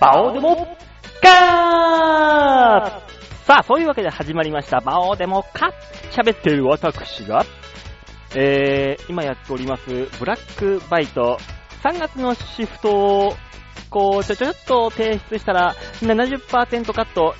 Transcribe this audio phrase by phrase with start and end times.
[0.00, 0.56] バオデモ
[1.22, 3.04] カー
[3.46, 5.72] さあ、そういうわけで始まりました、バオデモカ
[6.10, 7.44] 喋ってる私が、
[8.34, 9.84] えー、今やっております、
[10.18, 11.38] ブラックバイト、
[11.82, 13.34] 3月のシフトを、
[13.90, 17.34] こう、ちょちょっと提出したら、70%カット、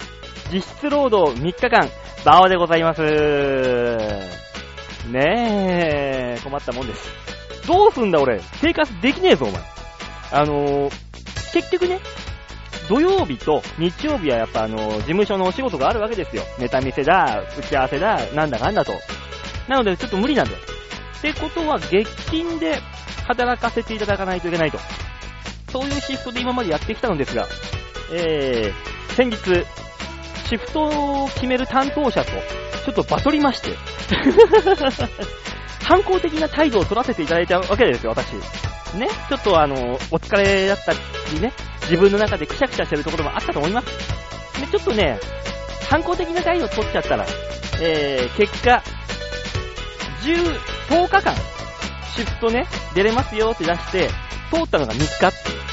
[0.53, 1.89] 実質労働3日間、
[2.25, 3.03] バオでございます。
[5.11, 7.11] ねえ、困ったもんです。
[7.67, 9.63] どうすんだ俺、生活できねえぞお前。
[10.33, 10.93] あのー、
[11.53, 12.01] 結局ね、
[12.89, 16.43] 土曜日と日曜日はやっぱあの、事務所のお仕事があるわけですよ。
[16.59, 18.93] ネタ見せだ、打ち合わせだ、なんだかんだと。
[19.69, 20.59] なのでちょっと無理なんだよ。
[21.19, 22.79] ってことは月金で
[23.27, 24.79] 働かせていただかないといけないと。
[25.73, 27.47] そういうシフトで今までやってきたのですが、
[28.13, 29.67] えー、先日、
[30.49, 32.31] シフトを決める担当者と、
[32.85, 33.71] ちょっとバトりまして、
[35.85, 38.33] 反抗的な態度を取らせていただいたわけですよ、私。
[38.97, 43.87] ね、ちょっとあの、お疲れだったりね、自分の中でくしゃくしゃしてるところもあったと思います。
[44.61, 45.19] で、ちょっとね、
[45.89, 47.27] 反抗的な態度を取っちゃったら、
[47.83, 48.83] えー、結果、
[50.23, 51.35] 10、10日間、
[52.15, 54.09] シフトね、出れますよって出して、
[54.51, 55.65] 通ったのが3日って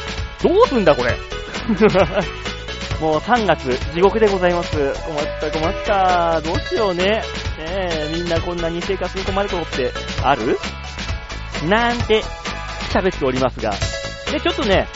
[0.48, 1.16] どうすんだこれ
[3.02, 4.78] もう3月、地獄でございます。
[4.78, 6.40] 困った困った。
[6.42, 7.04] どうしようね。
[7.04, 7.24] ね
[7.58, 9.92] え、みんなこんなに生活に困ることって
[10.24, 10.60] ある？
[11.68, 12.24] なんて
[12.94, 13.72] 喋っておりますが。
[14.32, 14.88] で、ちょっとね、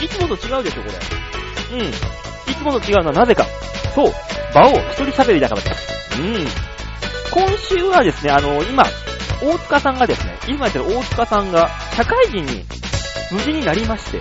[0.00, 0.88] いつもと違うでしょ、こ
[1.72, 1.78] れ。
[1.80, 1.88] うん。
[1.88, 1.92] い
[2.56, 3.44] つもと違うのはなぜか。
[3.92, 4.12] そう。
[4.54, 6.22] 場を一人喋りだからです。
[6.22, 6.46] うん。
[7.32, 8.84] 今週はですね、あの、今、
[9.42, 12.64] 大塚さんがですね、今やってる大塚さんが、社会人に
[13.32, 14.20] 無事になりまして、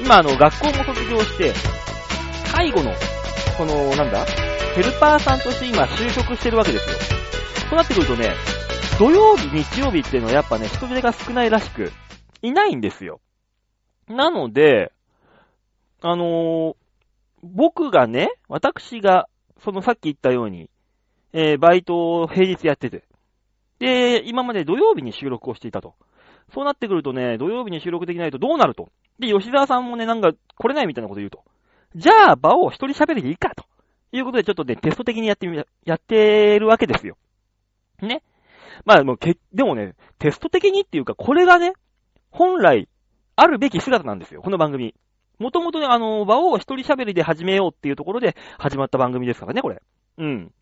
[0.00, 1.54] 今あの、学校も卒業して、
[2.56, 2.90] 介護の、
[3.58, 4.24] その、なんだ？
[4.74, 6.96] ヘルパーさんとして今就職してるわけですよ。
[7.68, 8.32] そうなってくるとね、
[8.98, 11.92] 土曜日、日曜日っていうのはやっぱね、人手が少ないらしく、
[12.40, 13.20] いないんですよ。
[14.08, 14.90] なので、
[16.00, 16.74] あのー、
[17.42, 19.28] 僕がね、私が、
[19.62, 20.70] そのさっき言ったように、
[21.34, 23.04] えー、バイトを平日やってて、
[23.80, 25.92] で、今まで土曜日に収録をしていたと。
[26.54, 28.88] そうなってくるとね、土曜日に収録できないとどうなると。
[29.18, 31.44] で、吉沢さんもね、なんか来れないみたいなこと言うと。
[31.94, 33.64] じゃあ、場を一人喋りでいいか、と
[34.12, 37.16] いうことでちょっとね、テスト的にやってみ、やってるわけですよ。
[38.00, 38.22] ね。
[38.84, 41.72] まあ、もうけ、でもね、テスト的にっていうか、これがね、
[42.30, 42.88] 本来、
[43.36, 44.94] あるべき姿なんですよ、この番組。
[45.38, 49.82] もともとね、あの、場を一人喋りで始めようっていうところで始まった番組ですからね、これ。
[50.18, 50.52] うん。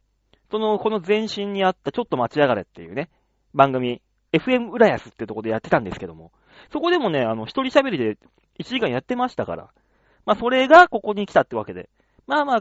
[0.51, 3.11] その、この前身にあったちょっと待ち上がれっていうね、
[3.55, 4.03] 番組、
[4.33, 6.33] FM 浦安ってとこでやってたんですけども、
[6.73, 8.19] そこでもね、あの、一人喋りで
[8.59, 9.71] 1時間やってましたから、
[10.27, 11.89] まあ、それがここに来たってわけで。
[12.27, 12.61] まあまあ、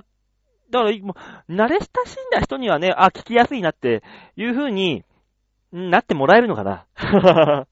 [0.69, 1.15] だから、も
[1.47, 4.03] う、慣れ親しんだ人にはね、あ、聞きやすいなって
[4.35, 5.03] いう風に
[5.71, 6.85] なってもらえるのかな。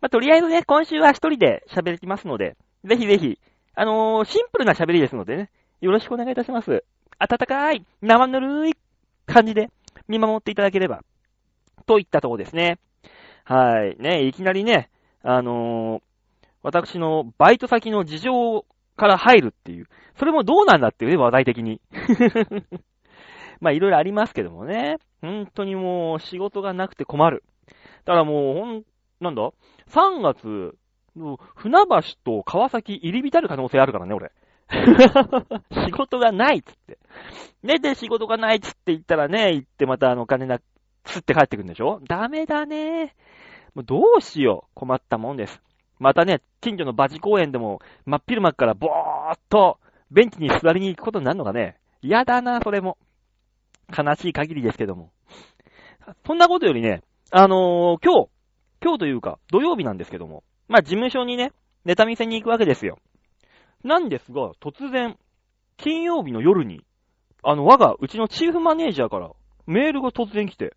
[0.00, 3.38] まあ、とりあえずね、今週は一人で喋りますので、ぜひぜひ、
[3.74, 5.50] あのー、シンプルな喋りですのでね、
[5.80, 6.84] よろしくお願いいたします。
[7.18, 8.74] 温かい、生ぬるい
[9.26, 9.70] 感じで
[10.08, 11.02] 見守っていただければ、
[11.86, 12.78] といったとこですね。
[13.44, 13.96] はい。
[13.98, 14.90] ね、いきなりね、
[15.22, 16.02] あのー、
[16.62, 18.64] 私のバイト先の事情を
[18.96, 19.86] から入るっていう。
[20.16, 21.80] それもどうなんだっていうね、話題的に。
[23.60, 24.96] まあ、いろいろありますけどもね。
[25.22, 27.42] 本当にもう仕事がなくて困る。
[28.04, 28.82] だからもう、ほん、
[29.20, 29.50] なんだ
[29.88, 30.76] ?3 月、
[31.54, 34.32] 船橋と川崎入り浸る可能性あるからね、俺。
[35.86, 36.98] 仕事がないっつって。
[37.62, 40.58] ね、で、仕事がないっつって言ったらね、行ってまたあの、お金な、
[41.04, 42.00] つって帰ってくるんでしょ？
[42.06, 43.14] ダメだね。
[43.74, 44.70] もうどうしよう。
[44.74, 45.62] 困ったもんです。
[45.98, 49.78] またね、近所のバジ公園でも、真っ昼間からぼーっと、
[50.10, 52.98] ベンチに座りに行くことになるのがね、嫌だな、それも。
[53.96, 55.10] 悲しい限りですけども。
[56.26, 58.28] そんなことよりね、あのー、今日、
[58.82, 61.52] 今日というか、土曜日なんですけども、まあ、事務所にね、
[61.84, 62.98] ネタ見せに行くわけですよ。
[63.82, 65.16] なんですが、突然、
[65.76, 66.84] 金曜日の夜に、
[67.42, 69.30] あの、我が、うちのチーフマネージャーから、
[69.66, 70.76] メールが突然来て、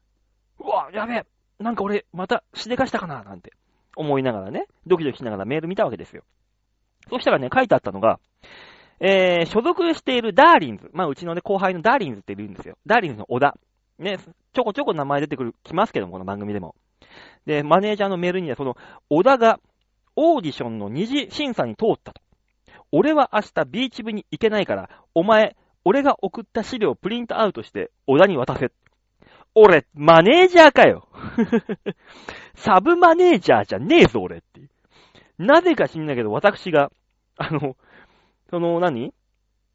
[0.60, 1.26] うわ、やべえ、
[1.60, 3.54] なんか俺、また、しでかしたかな、なんて。
[3.96, 6.24] 思いながらね、ドキドキしながらメール見たわけですよ。
[7.10, 8.20] そしたらね、書いてあったのが、
[9.00, 10.90] えー、所属しているダーリンズ。
[10.94, 12.78] まあ、うちのね、後輩のダーリンズっているんですよ。
[12.86, 13.58] ダーリンズの小田。
[13.98, 14.18] ね、
[14.54, 16.76] ちょこちょこ名前出てくる、来ますけども、この番組でも。
[17.46, 18.76] で、マネージャーのメールには、その、
[19.10, 19.60] 小田が、
[20.16, 22.22] オーディションの二次審査に通ったと。
[22.92, 28.72] 俺は明日ビーチ部に行けないから、お前、俺が送った資料をプリントアウトして、小田に渡せ。
[29.62, 31.08] 俺、マネージャーかよ。
[32.56, 34.70] サブマネージャーじゃねえぞ、俺っていう。
[35.38, 36.92] なぜか知んないけど、私が、
[37.38, 37.76] あの、
[38.50, 39.14] その何、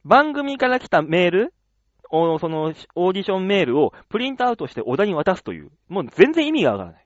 [0.04, 1.54] 番組から来たメール？
[2.10, 5.70] おその、オーディションメールをプリントアウトして小田に渡すという。
[5.88, 7.04] もう全然意味がわからない。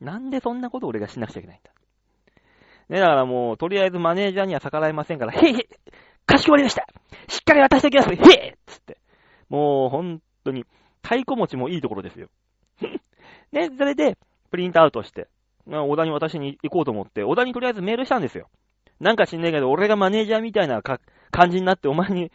[0.00, 1.70] なんでそんなこと俺がしなくちゃいけないんだ。
[2.88, 5.68] ね、だからもう、とりあえずマネージャーには逆らえませんから、へいへい、
[6.26, 6.86] かしこまりました
[7.28, 8.98] しっかり渡しておきますへえつって。
[9.48, 10.66] もう、ほんとに、
[11.06, 12.28] 太鼓持ちもいいところですよ。
[13.52, 14.18] ね、それで、
[14.50, 15.28] プリントアウトして、
[15.68, 18.48] 小田に渡しに行こうと思って、小田にとりあえずメールしたんですよ。
[18.98, 22.32] なんか知んねえけど、俺がマネージャーみたいな感じになって、お前に、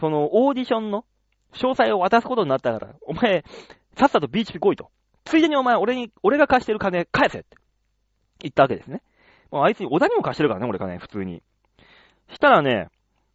[0.00, 1.04] その、オーディションの
[1.52, 3.44] 詳細を渡すことになったから、お前、
[3.96, 4.90] さっさとビーチに来いと。
[5.24, 7.56] ついでにお前、俺に、俺が貸してる金返せって
[8.40, 9.02] 言ったわけですね。
[9.52, 11.42] もうあいつに小田にも貸してるからね、俺金、普通に。
[12.28, 12.88] したらね、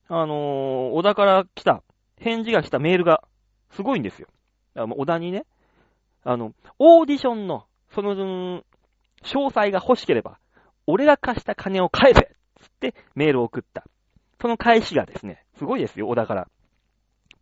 [0.09, 1.83] あのー、小田から来た、
[2.17, 3.23] 返事が来たメールが、
[3.71, 4.27] すごいんですよ。
[4.85, 5.45] 小田にね、
[6.23, 8.63] あの、オーディションの、その、詳
[9.23, 10.39] 細が欲しければ、
[10.87, 13.85] 俺が貸した金を返せつってメールを送った。
[14.41, 16.47] その返しがですね、すごいですよ、小田から。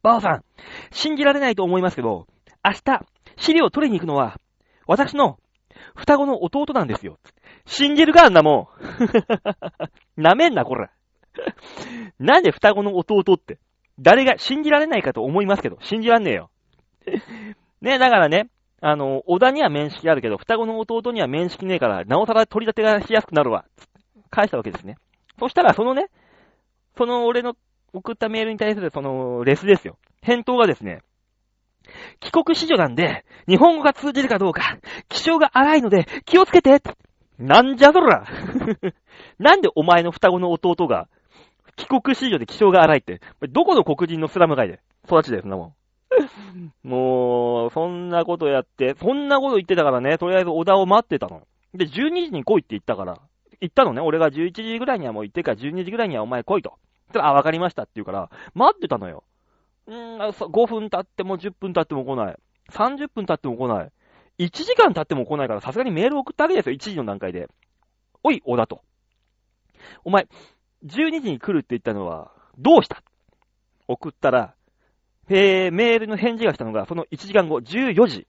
[0.04, 0.44] バオさん、
[0.92, 2.28] 信じられないと思いますけど、
[2.64, 3.06] 明日、
[3.38, 4.40] 資料を取りに行くのは、
[4.88, 5.38] 私の
[5.96, 7.20] 双子の弟なんですよ。
[7.66, 8.70] 信じるか、あんなも
[10.18, 10.22] ん。
[10.22, 10.92] なめんな、こら。
[12.20, 13.60] なんで双子の弟って。
[14.00, 16.52] 誰が信じられないかと思いますけど、信じらんねえよ。
[17.82, 18.50] ね、だからね、
[18.82, 23.66] あの、小田には面識あるけど、双子の弟には面識ねえから、なおさら取り立てがしやすくなるわ。
[24.30, 24.98] 返したわけですね。
[25.40, 26.08] そしたら、そのね、
[26.98, 27.56] その俺の
[27.94, 29.98] 送ったメールに対するそのレスですよ。
[30.22, 31.02] 返答がですね、
[32.20, 34.78] 帰国子女なんで、日本語が通じるかどうか、
[35.10, 36.82] 気象が荒いので気をつけて
[37.38, 38.26] なんじゃそら
[39.38, 41.08] なんでお前の双子の弟が、
[41.76, 45.74] 帰国子女で気象が荒いって、どこの黒人のスラム街で育ちだよ、そんなもん。
[46.84, 51.48] もう、そんなことやって、そんなこと言ってたからね、とりあえず小田を待ってたの。
[51.74, 51.90] で、12
[52.26, 53.20] 時に来いって言ったから、
[53.62, 54.02] 行ったのね。
[54.02, 56.74] 俺が11時ぐらいにはもう行ってから12時ぐらいにはお前来いと。
[57.14, 59.24] そあ、わかりましたって言うから、待ってたのよ。
[59.88, 62.38] うーん、5分経っても10分経っても来ない。
[62.72, 63.92] 30分経っても来ない。
[64.40, 67.48] 1時間経っても来ないから、さすがにメール送ったわけですよ、1時の段階で。
[68.24, 68.82] おい、小田と。
[70.04, 70.28] お前、
[70.86, 73.02] 12時に来るって言ったのは、どうした？
[73.88, 74.54] 送ったら、
[75.30, 78.28] えー、メールの返事が来たのが、その1時間後、14時。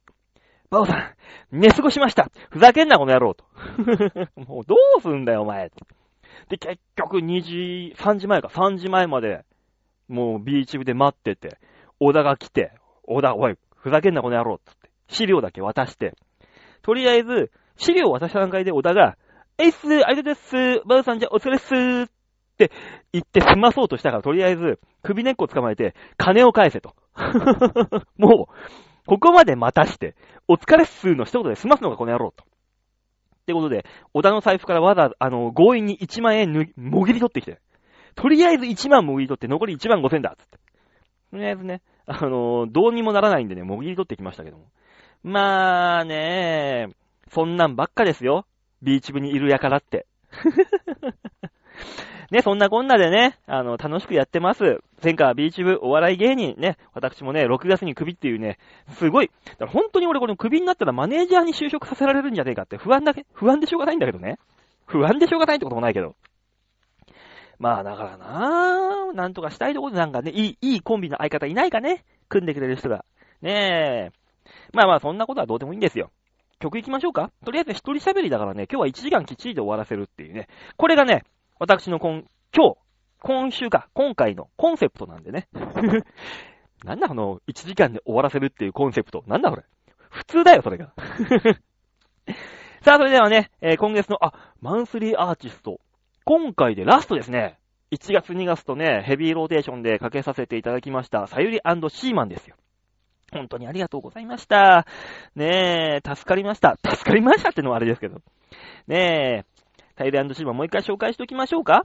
[0.70, 1.14] バオさ
[1.52, 2.30] ん、寝過ごしました。
[2.50, 3.44] ふざけんな、この野郎と。
[4.36, 5.70] もうどうすんだよ、お前。
[6.48, 9.44] で、結局2時、3時前か、3時前まで、
[10.08, 11.58] もうビーチ部で待ってて、
[12.00, 12.72] 小田が来て、
[13.04, 16.14] 小田、おい、ふざけんなこの野郎つって、資料だけ渡して、
[16.82, 19.16] とりあえず、資料を渡した段階で小田が、
[19.58, 22.17] えいっす、ありがとうです、バウさんじゃあお疲れっす
[22.64, 22.72] って
[23.12, 26.94] 言って済まそうとしたから、とりあえず、首根っこ捕まえて、金を返せと。
[28.18, 30.16] もう、ここまで待たして、
[30.48, 32.44] お疲れっすの一言で済ますのがこの野郎と。
[32.44, 32.46] っ
[33.46, 37.60] てことで、小田の財布からわざ、あの、強引に1万円ぬ、もぎり取ってきて。
[38.16, 40.58] とりあえず1万もぎり取って、残り1万5千だつって。
[41.30, 44.66] とりあえずね、あの、どうにもならないんでね、もぎり取ってきましたけども。
[45.22, 46.88] まあね、
[47.30, 48.46] そんなんばっかですよ。
[48.82, 50.06] ビーチ部にいるやからって。
[52.30, 54.80] ね、そんなこんなでね、あの、楽しくやってます。
[55.02, 58.58] 前回はビーチ部お笑い芸人ね、私もね、6月にクビっていうね、
[58.90, 64.38] すごい、だから本当に俺これクビになったらマネージャーに就職させられるんじゃねえかって不安だけ、不安でしょうがないんだけどね。
[64.86, 66.14] 不安でしょうがないってこともないけど。
[67.58, 73.04] まあだからなぁ、なんとかしたいところでなんかね、いい、いいコンビの相方いないかね、組んでくれる人が。
[73.42, 74.18] ねえ。
[74.72, 76.10] まあまあそんなことはどうでもいいんですよ。
[76.60, 80.48] 曲行きましょうかとりあえず一人喋りだからね、今日は1時間きっちりで終わらせるっていうね。
[80.76, 81.24] これがね、
[81.58, 82.24] 私の今、
[82.54, 82.76] 今日、
[83.20, 85.48] 今週か、今回のコンセプトなんでね。
[86.84, 89.24] なんだこの、1時間で終わらせるっていうコンセプト。
[89.26, 89.64] なんだこれ。
[90.10, 90.92] 普通だよ、それが。
[92.82, 95.80] さあ、それではね、えー、今月の、あ、マンスリーアーティスト。
[96.24, 97.58] 今回でラストですね。
[97.90, 102.54] 1月2月とね、ヘビーローテーションでかけさせていただきました、さゆりシーマンですよ。
[103.32, 104.86] 本当にありがとうございました。
[105.34, 106.78] ねえ、助かりました。
[106.84, 108.20] 助かりましたってのはあれですけど。
[108.86, 109.57] ねえ、
[109.98, 111.84] タイルシーマンもう一回紹介しておきましょうか。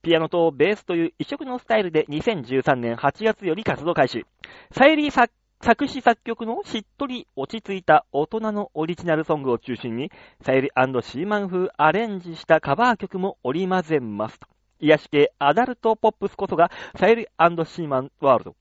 [0.00, 4.24] ピアノとベースという異色のスタイルで2013年8月より活動開始。
[4.72, 5.30] サイリー作
[5.60, 14.40] 作詞作曲のしっとり落ち着いた大人のオリジナルソングを中心に、サイリーシーマン風アレンジしたカバー曲も織り交ぜます。
[14.80, 18.56] 癒し系アダルトポップスこそがサイリーシーマンワールド。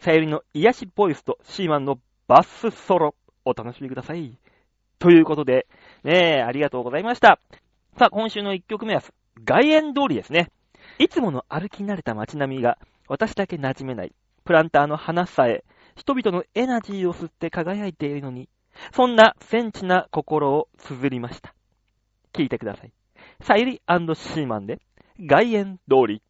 [0.00, 4.38] サイリの癒しボイスとシーマンのバスソロ、お楽しみください。
[4.98, 5.66] ということで、
[6.02, 7.38] ねえ、ありがとうございました。
[7.98, 9.02] さあ、今週の1曲目は、
[9.44, 10.50] 外苑通りですね。
[10.98, 14.14] いつもの歩き慣れた街並みが、私だけ馴染めない。
[14.44, 15.62] プランターの花さえ、
[15.94, 18.48] 人々のエナジーを吸って輝いているのに、
[18.94, 21.54] そんなセンチな心を綴りました。
[22.32, 22.92] 聞いてください。
[23.42, 24.80] サイリシーマンで、
[25.20, 26.22] 外苑通り。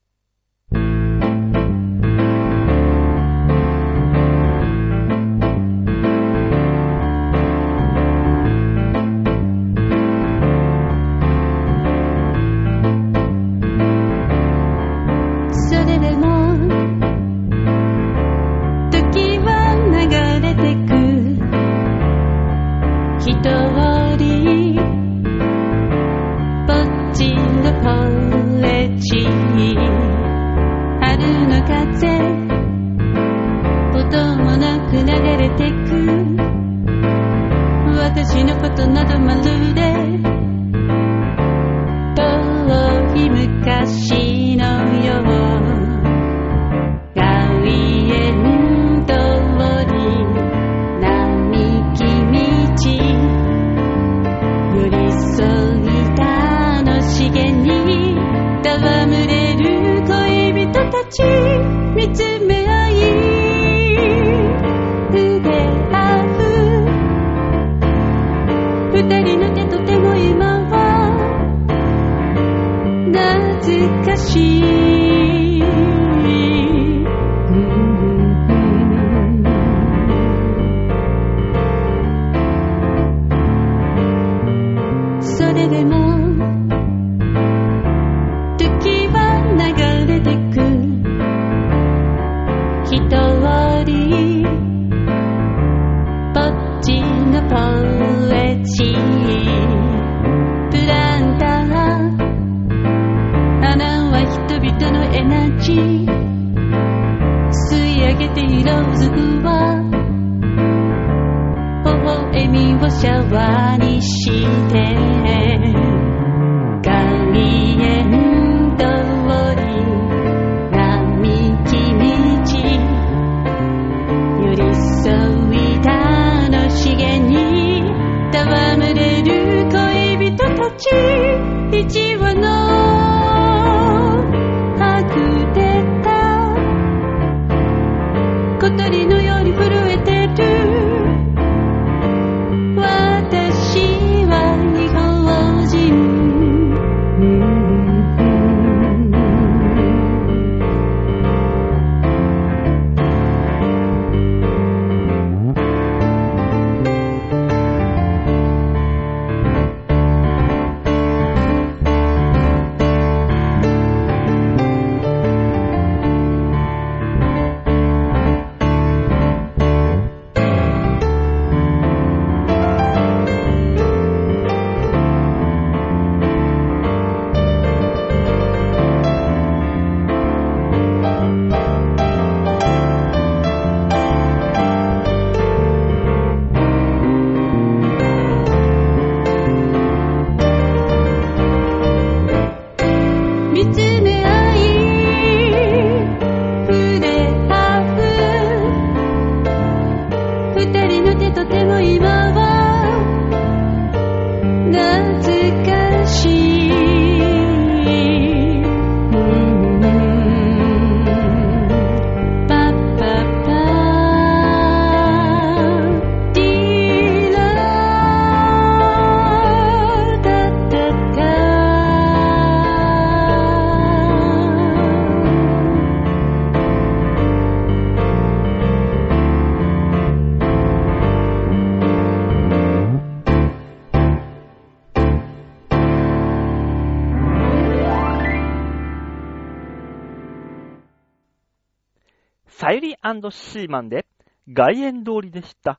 [243.31, 244.07] シーマンで
[244.49, 245.79] 外苑通りでした。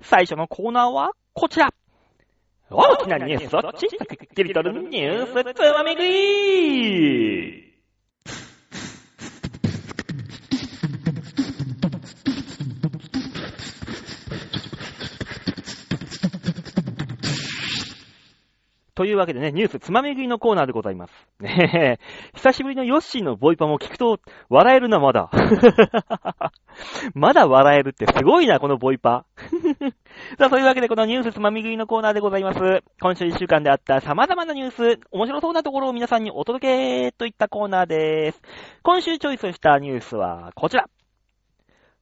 [0.00, 1.74] 最初のコーナーはこちら。
[2.70, 7.74] 大きなニュースを小さく切り取るニュースつまみ食い
[18.94, 21.12] というわけでね、ニュースつまみ食いのコーナーでございます。
[21.40, 22.04] ねえ、
[22.38, 25.30] 久しぶりのヨッシーのボイパも聞くと、笑えるな、まだ。
[27.14, 29.26] まだ笑えるってすごいな、このボイパ。
[30.38, 32.60] さあ、そういうわけで、このニュースつまみ食いのコーナーでございます。
[33.00, 38.40] 今週1週間であった様々なニュース、面白そうなところを皆さんにお届けといったコーナーでーす。
[38.82, 40.88] 今週チョイスしたニュースはこちら。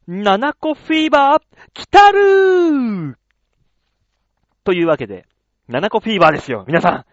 [0.08, 3.14] 7個フィーバー、来たるー
[4.64, 5.26] というわけで、
[5.72, 7.06] 7個フィーバーですよ、皆さ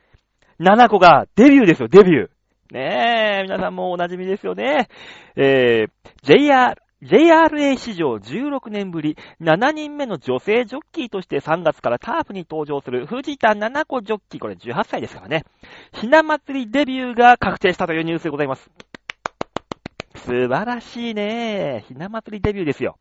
[0.59, 0.63] ん。
[0.63, 2.29] 7個がデビューですよ、デビュー。
[2.73, 4.89] ねえ、皆さんもお馴染みですよね。
[5.37, 5.89] えー、
[6.23, 15.45] JR、JRA 史上16年ぶり、7人目の女性ジョッキーとして3月からタープに登場する藤田七子ジョッキー、これ18歳ですからね。
[15.93, 18.69] ひな祭りデビューが確定したというニュースでございます。
[20.15, 21.85] 素晴らしいね。
[21.87, 22.97] ひな祭りデビューですよ。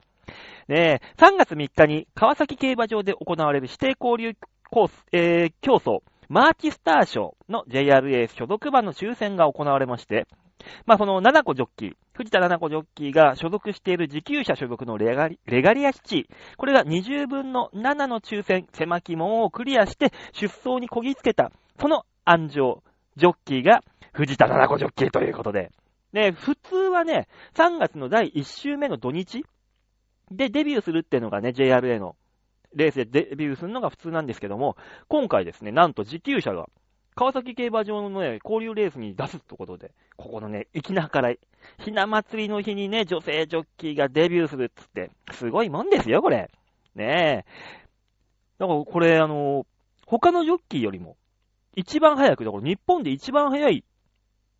[0.68, 4.36] ねえ、3月3日に川崎競馬場で行われる指定交流
[4.70, 10.26] コース、えー、競争、マーチスター賞の JRA 所属馬の抽選が行われまして、
[10.86, 22.82] まあ、その7個ジョッキー、藤田7個ジョッキーが所属している自給者所属のレガリレガリア基地、これが20分の7の抽選、狭き門をクリアして出走にこぎつけた、その安城、
[23.16, 23.82] ジョッキーが
[24.12, 25.70] 藤田7個ジョッキーということで。
[26.12, 29.44] で、普通はね、3月の第1週目の土日
[30.30, 32.16] でデビューするっていうのがね、JRA の
[32.74, 34.76] レースでデビューするのが普通なんですけども、
[35.08, 36.66] 今回ですね、なんと自給車が
[37.18, 41.40] 川崎競馬場のね、交流レースに出すってことで、ここのね、粋な計らい、
[41.80, 46.48] ひな祭りの日にね、女性ジョッキーがデビューするっつって、すごいもんですよ、これ。
[46.94, 47.50] ねえ。
[48.58, 49.66] だからこれ、あの、
[50.06, 51.16] 他のジョッキーよりも、
[51.74, 53.84] 一番早く、だから日本で一番早い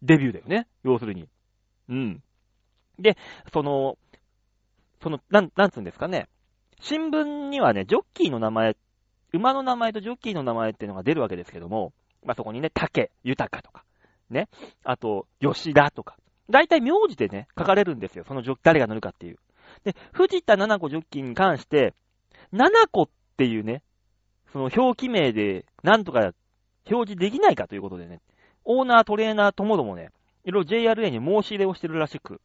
[0.02, 1.28] デビューだよね、要するに。
[1.88, 2.22] うん。
[2.98, 3.16] で、
[3.52, 3.98] その、
[5.00, 6.28] その、なん、なんつうんですかね。
[6.80, 8.76] 新聞にはね、ジョッキーの名前、
[9.32, 11.92] 馬の名前とジョッキーの名前っていうのが出るわけですけども、
[12.24, 13.84] まあ、そこにね、竹、豊かとか、
[14.30, 14.48] ね、
[14.84, 16.16] あと、吉田とか、
[16.50, 18.24] 大体名字でね、書かれるんですよ。
[18.26, 19.38] そのジョッキ誰が乗るかっていう。
[19.84, 21.94] で、藤田七子ジョッキーに関して、
[22.52, 23.82] 七子っていうね、
[24.52, 26.32] その表記名で、なんとか
[26.90, 28.20] 表示できないかということでね、
[28.64, 30.10] オーナー、トレーナーともどもね、
[30.44, 32.40] いろいろ JRA に申し入れをしてるらしく、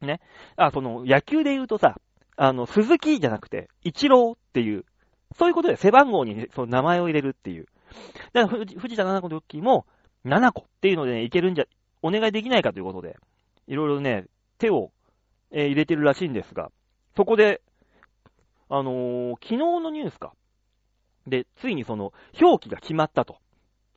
[0.00, 0.20] ね。
[0.56, 1.96] あ、その、野球で言うとさ、
[2.40, 4.84] あの、鈴木じゃなくて、一郎っていう、
[5.36, 7.66] そういうことで背番号に、その名前を入れるっていう。
[8.32, 9.86] だから、藤田七子の時も、
[10.22, 11.64] 七子っていうのでね、いけるんじゃ、
[12.00, 13.16] お願いできないかということで、
[13.66, 14.26] いろいろね、
[14.58, 14.92] 手を、
[15.50, 16.70] えー、入れてるらしいんですが、
[17.16, 17.60] そこで、
[18.68, 20.32] あのー、昨日のニュースか。
[21.26, 23.38] で、ついにその、表記が決まったと。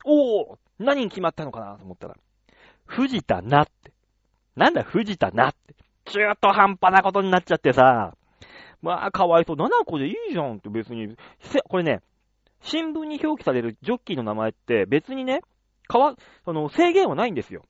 [0.04, 2.18] おー何に決まったのかなと思ったら、
[2.86, 3.94] 藤田なって。
[4.56, 5.76] なんだ藤田なって。
[6.06, 8.16] 中途半端なことになっちゃってさ、
[8.82, 9.56] まあ、かわいそう。
[9.56, 11.16] 7個でいいじゃんって別に。
[11.70, 12.02] これね、
[12.62, 15.42] 新聞に表記されるジョッキーの名前って別にね、
[15.88, 16.16] かわ、
[16.46, 17.64] その制限はないんですよ。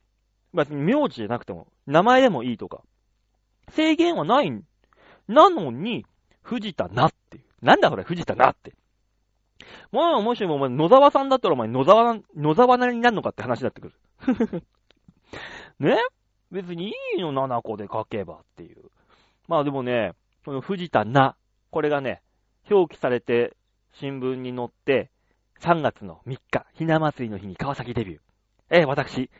[0.54, 2.82] 別に名字じゃなくても、名前でもいいとか。
[3.70, 4.50] 制限はない。
[5.28, 6.04] なのに、
[6.42, 7.44] 藤田なっていう。
[7.64, 8.74] なんだこれ、藤田なって。
[9.92, 13.94] まあ、もしもお前、野沢さんだったらお前、野沢、野沢なりになるのかって話になってくる。
[15.78, 15.96] ね？
[16.50, 18.90] 別にいいの、7個で書けばっていう。
[19.48, 20.12] まあでもね、
[20.44, 21.36] この藤田な、
[21.70, 22.20] これがね、
[22.70, 23.56] 表記されて
[23.92, 25.10] 新聞に載って、
[25.60, 28.20] 3月の3日、ひな祭りの日に川崎デビュー。
[28.70, 29.30] ええ、私、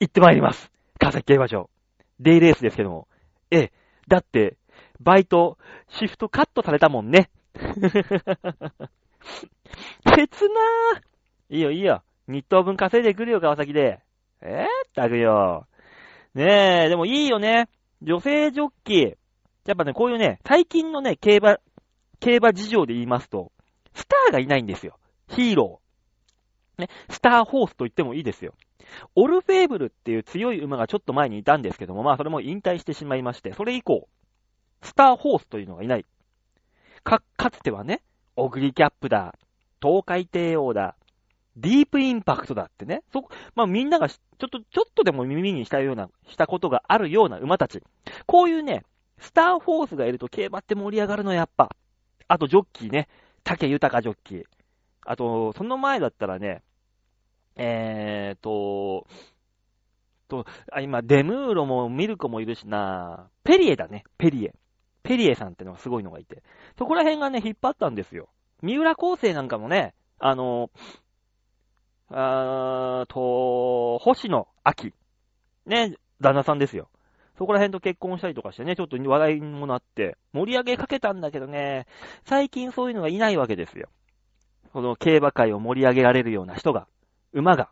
[0.00, 0.72] 行ってまいります。
[0.98, 1.70] 川崎競馬場。
[2.18, 3.06] デイレースですけども。
[3.50, 3.72] ええ、
[4.08, 4.56] だって、
[5.00, 7.30] バイト、シフトカットされたもんね。
[7.54, 8.08] 切
[10.08, 11.02] なー。
[11.50, 12.02] いいよいいよ。
[12.26, 14.00] 日当分稼いでくるよ、川崎で。
[14.40, 15.66] えー、ったくよ。
[16.34, 17.68] ねえ、でもいいよね。
[18.02, 19.16] 女性ジョッキー。
[19.68, 21.58] やっぱね、こういうね、最近のね、競馬、
[22.20, 23.52] 競馬事情で言いますと、
[23.92, 24.98] スターがいないんですよ。
[25.28, 26.80] ヒーロー。
[26.80, 28.54] ね、スターホースと言ってもいいですよ。
[29.14, 34.08] オルフェーブルっていう強い馬がちょっと前にいたんですけども、まあそれも引退してしまいまして、それ以降、
[34.80, 36.06] スターホースというのがいない。
[37.04, 38.00] か、かつてはね、
[38.36, 39.34] オグリキャップだ、
[39.82, 40.96] 東海帝王だ、
[41.58, 43.02] ディープインパクトだってね。
[43.12, 47.82] そ、まあ、みんながちょっと、ちょっとでも耳にしたような、したことがあるような馬たち。
[48.26, 48.84] こういうね、
[49.18, 51.70] スターフォースがいると競馬って盛り上がるのやっぱ。
[52.28, 53.08] あとジョッキーね。
[53.44, 54.44] 竹豊ジョッキー。
[55.04, 56.62] あと、その前だったらね、
[57.56, 59.06] えーと、
[60.28, 64.54] と、あ、今、デムーロもミルコもいるしな、ペリエだね、ペリエ。
[65.02, 66.42] ペリエさんってのがすごいのがいて。
[66.78, 68.28] そこら辺がね、引っ張ったんですよ。
[68.62, 70.70] 三浦構成なんかもね、あの
[72.10, 74.92] あーと、星野秋。
[75.66, 76.90] ね、旦那さんですよ。
[77.38, 81.86] そこら辺と結婚したりとかしてね、ちょっと話題にもなって、盛り上げかけたんだけどね、
[82.24, 83.88] 最近そういうのがいないわけですよ。
[84.72, 86.88] この競馬界を盛り上げられるような人が、
[87.32, 87.70] 馬が。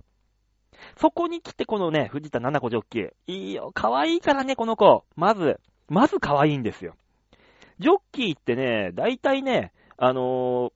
[0.96, 3.10] そこに来てこのね、藤田七子ジョッキー。
[3.26, 5.04] いいよ、可愛いからね、この子。
[5.16, 6.94] まず、まず可愛いんですよ。
[7.80, 10.72] ジョッキーってね、大体ね、あのー、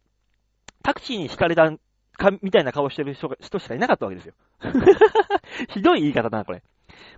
[0.83, 1.71] タクシーに惹かれた
[2.15, 4.35] か、みたいな顔してる人人しかいなかったわけですよ。
[5.71, 6.63] ひどい言い方だな、これ。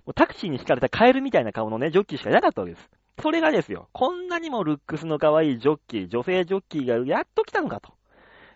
[0.05, 2.89] もうタクシーに惹かれたカエルみたいな顔のね、ジョッキーしかいなかったわけです。
[3.21, 7.93] それがですよ、こんなにもルックスの可愛いジョッキー、女性ジョッキーがやっと来たのかと。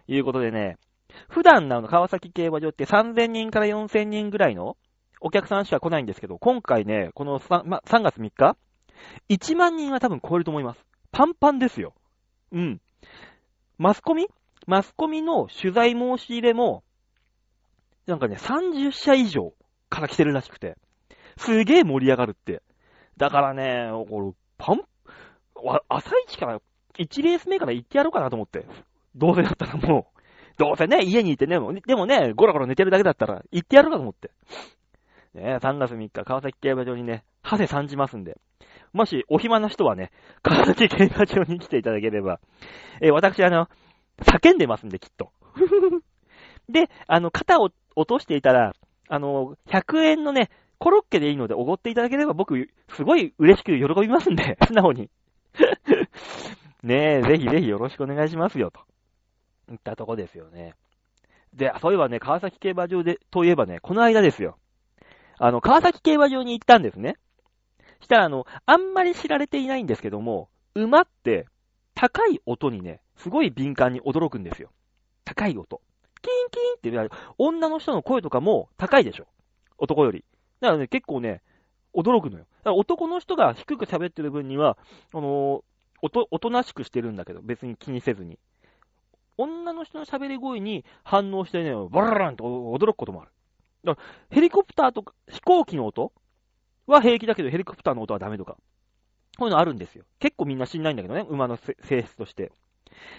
[0.07, 0.77] いうことでね、
[1.29, 4.77] 普段の川崎競馬場って3000人から4000人ぐらいの
[5.19, 8.55] お客さんしか来ないんですけど、今回ね、この 3,、ま、3月3日、
[9.29, 10.85] 1万人は多分超えると思います。
[11.11, 11.93] パンパンですよ。
[12.51, 12.81] うん。
[13.77, 14.27] マスコミ？
[14.65, 16.83] マスコミの取材申し入れも、
[18.05, 19.53] なんかね、30社以上
[19.89, 20.77] から来てるらしくて、
[21.37, 22.61] すげえ盛り上がるって。
[23.17, 24.81] だからね、これ、パン、
[25.89, 26.61] 朝一から、
[26.97, 28.65] 1レース目から行ってやろうかなと思って。
[29.15, 30.21] どうせだったらもう、
[30.57, 34.31] どうせね、家にいてね、でもね、ゴロゴロ寝てるだけだったら、行ってやるかと思って。
[35.33, 38.37] ね、3月3日、川崎競馬場にね、ハセ参じますんで、
[38.93, 42.39] もしお暇な人はね、川崎競馬場に来ていただければ、
[43.01, 43.67] えー、私あの、
[44.19, 45.31] 叫んでますんで、きっと。
[46.69, 48.73] で、あの、肩を落としていたら、
[49.09, 55.09] あの、100円のね、コロッケでいいのでおごっていただければ僕、すごい嬉しく喜びますんで、 素直に。
[56.83, 58.81] ねえ、ぜひぜひよろしくお願いしますよ、と。
[59.71, 60.75] いったとこですよね。
[61.53, 64.57] で、そういえばね、川崎競馬場で、といえばね、この間ですよ。
[65.39, 67.17] あの、川崎競馬場に行ったんですね。
[68.01, 71.47] したら、あの、あんまり知られていないんですけども、馬って、
[71.95, 74.69] 高い音にね、すごい敏感に驚くんですよ。
[75.25, 75.81] 高い音。
[76.21, 76.49] キン
[76.81, 79.27] キンって、女の人の声とかも高いでしょ。
[79.79, 80.23] 男より。
[80.59, 81.41] だからね、結構ね、
[81.93, 82.45] 驚くのよ。
[82.45, 84.77] だから男の人が低く喋ってる分には、
[85.13, 85.63] あの、
[86.01, 88.37] おと、おとなしくしてるんだけど、別に気にせずに。
[89.37, 93.31] 女の人の喋り声に反応してね、バラランと驚くこともある。
[93.83, 96.11] だから、ヘリコプターとか、飛行機の音？
[96.87, 98.57] は平気だけど、ヘリコプターの音はダメとか。
[99.37, 100.05] こういうのあるんですよ。
[100.19, 102.51] 結構みんな知んないんだけどね、馬の性質として。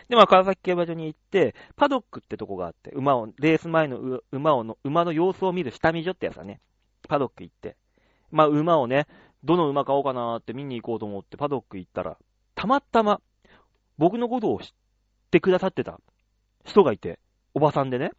[0.09, 6.61] で、まあ、川崎競馬場に行って、パドックってとこがあって、馬を、レース前の馬をの、馬の様子を見る下見所ってやつだね。
[7.07, 7.77] パドック行って。
[8.31, 9.07] まあ、馬をね、
[9.45, 12.17] どの馬買おうかなーって見に行こうと思って、パドック行ったら、
[12.55, 13.21] たまたま、
[13.97, 14.69] 僕のことを知っ
[15.31, 16.01] てくださってた
[16.65, 17.19] 人がいて、
[17.55, 18.11] おばさんでね、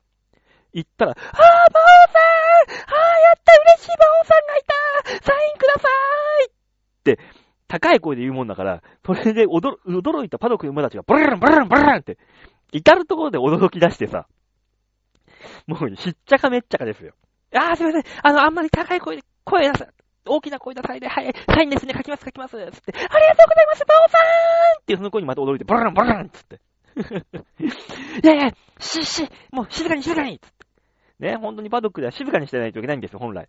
[0.73, 2.29] 行ったら、あー、馬王さん
[2.69, 7.19] あー、やった嬉しい馬王さんがいたサインくださーいって、
[7.67, 12.17] 高い声で言うもんだから、それで驚驚いたパドックの馬たちが、ブルルンブルルンブルルンって、
[12.71, 14.27] 至るところで驚き出してさ、
[15.67, 17.13] もう、しっちゃかめっちゃかですよ。
[17.53, 18.03] あー、すいません。
[18.23, 19.88] あの、あんまり高い声で、声出す。
[20.25, 26.59] 大きな声出さないで、はい、サインですね、書きます、書きます、つって、ありがとうございます、バオさーんっていうその声にまた驚いて、ブランブランつって。
[28.23, 30.65] いやいや、し、し、もう静かに静かにつって。
[31.19, 33.47] ね、本当にパドックでは静かにしてないといけないんですよ、本来。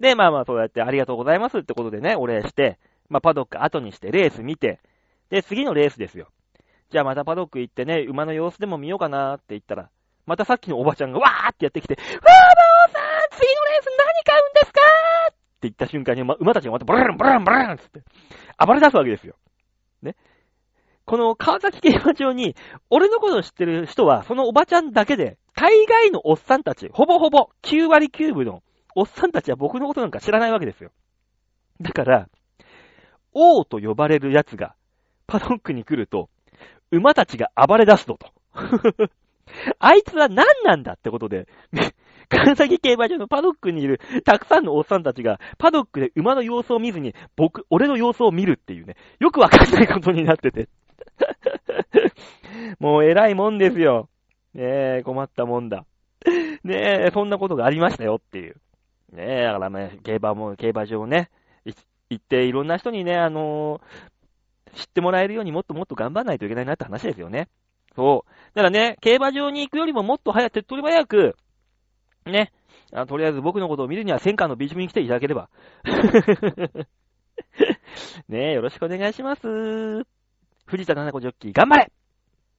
[0.00, 2.78] で、まあまあ、そうやってありがとうございますってことでね、お礼して、
[3.08, 4.80] まあ、パドック後にしてレース見て、
[5.28, 6.28] で、次のレースですよ。
[6.90, 9.90] じゃあまたパドック行ってね、馬の様子でも見ようかなって言ったら、
[10.26, 12.24] またさっきのおばちゃんがわーってやってきて、わー、馬王
[12.92, 14.80] さん次のレース何買うんですか
[15.60, 18.02] って言った瞬間に、ま、馬たちがまたブランブランブランつって、
[18.58, 19.34] 暴れ出すわけですよ。
[20.02, 20.16] ね。
[21.04, 22.56] この川崎競馬場に、
[22.88, 28.62] 俺のことを知ってる人は、そのおばちゃんだけで、大概のおっさんたち、ほぼほぼ9割9分の
[28.94, 30.92] おっさんたちは僕のことなんか知らないわけですよ。
[31.82, 32.28] だから、
[33.34, 34.74] 王と呼ばれる奴が、
[35.26, 36.30] パドックに来ると、
[36.90, 38.32] 馬たちが暴れ出すとと。
[39.78, 41.46] あいつは何なんだってことで、
[42.30, 50.68] 川崎競馬場のパドックにいるたくさんのおっさんたちが、パドックで馬の様子を見ずに、僕、俺の様子を見るっていうね、よくわかんないことになってて。
[52.78, 54.08] もう偉いもんですよ。
[54.54, 54.62] ね
[54.98, 55.84] え、困ったもんだ。
[56.64, 58.56] ねえ、そんなことがありましたよっていう。
[59.12, 61.30] ねえ、だからね、競馬も、競馬場ね、
[62.10, 67.48] 行っていろんな人にね、あのー、知ってもらえるようにもっともっと頑張らないといけないなって話ですよね。
[67.94, 68.30] そう。
[68.54, 71.36] だからね、競馬場に行くよりももっと早く、手っ取り早く、
[72.26, 72.52] ね、
[73.08, 75.48] とりあえず僕のことを見るには戦艦のビーチ部に来ていただければ。
[78.28, 80.06] ねえ、よろしくお願いします。
[80.66, 81.92] 藤田七子ジョッキー、頑張れ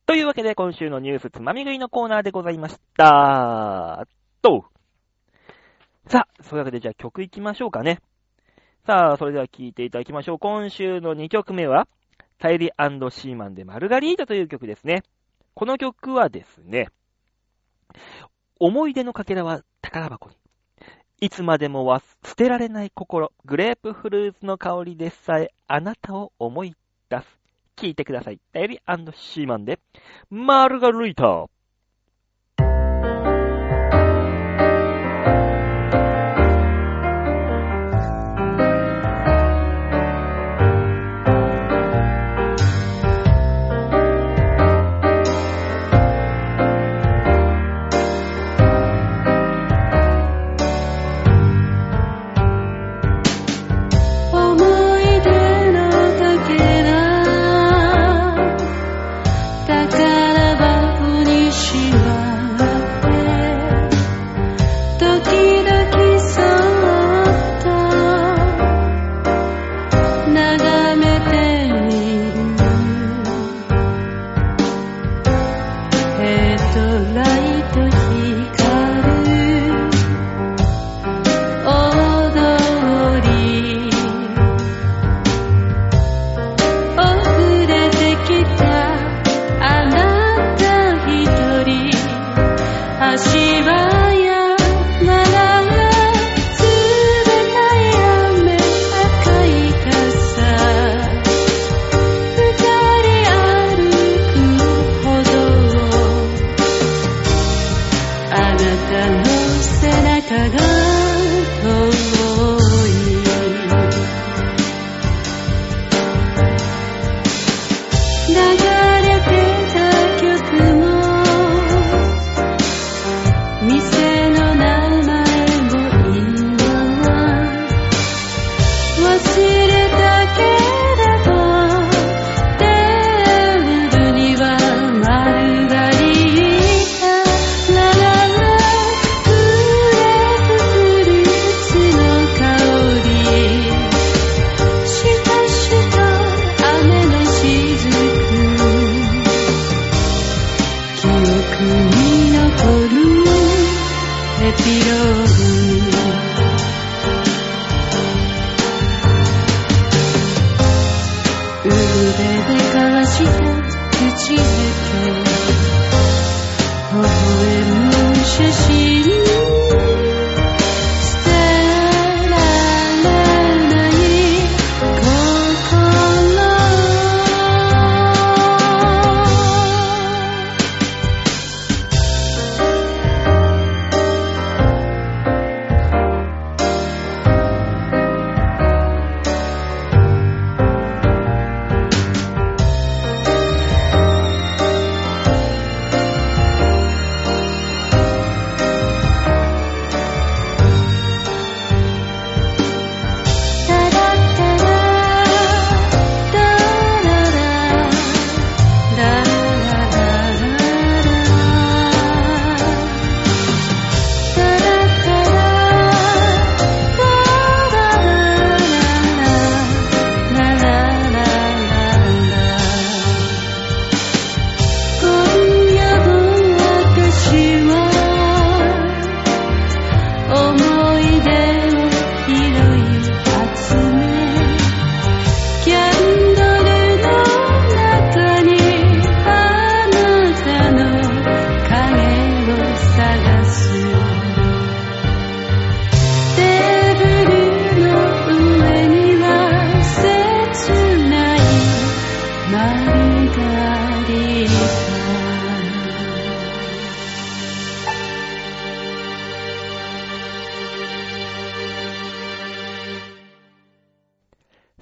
[0.06, 4.06] というわけで、今週のニュースつまみ食いのコーナーでございました。
[4.42, 4.66] と。
[6.08, 8.00] さあ、そういうわけでじゃあ曲行きましょうかね。
[8.86, 10.40] さあ、それでは聴いていただきましょう。
[10.40, 11.88] 今週の2曲目は、
[12.40, 15.04] タイリシーマンでマルガリータという曲ですね。
[15.54, 16.88] この曲はですね、
[18.64, 20.36] 思い出のかけらは宝箱に。
[21.20, 26.76] いつまでもは捨てられない心、グレープフルーツの香りでさえあなたを思い
[27.10, 27.26] 出す。
[27.76, 28.40] 聞いてください。
[28.54, 28.80] ダイリ
[29.16, 29.80] シーマンで、
[30.30, 31.24] マルガルイタ。
[31.24, 31.48] ー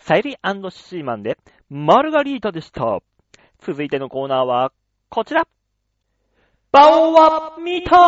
[0.09, 1.37] サイリーシーマンで、
[1.69, 3.03] マルガリータでした。
[3.59, 4.71] 続いてのコーナーは、
[5.07, 5.47] こちら。
[6.71, 7.99] バオワミター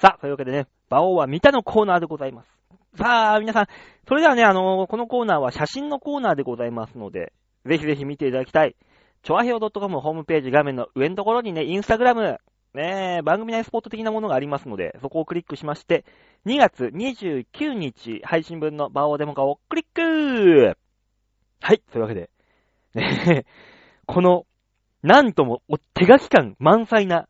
[0.00, 2.48] さあ、というわけでね、バオは見たのコーナーでございます。
[2.96, 3.66] さあ、皆さん、
[4.08, 7.34] それではね、あのこのコーナーは写真のコーナーでございますので、
[7.66, 8.76] ぜひぜひ見ていただきたい。
[9.22, 12.38] チョアヘオ .com ホームページ画面の上のところにね、インスタグラム、
[12.74, 16.04] ね、番組内スポット的なものがありますので、そこをクリックしまして、
[16.46, 20.76] 2月29日配信分のバオデモ化をクリック。
[21.60, 22.30] はい、というわけで、
[22.94, 23.46] ね、
[24.06, 24.46] この、
[25.02, 25.62] なんとも
[25.94, 27.28] 手書き感満載な、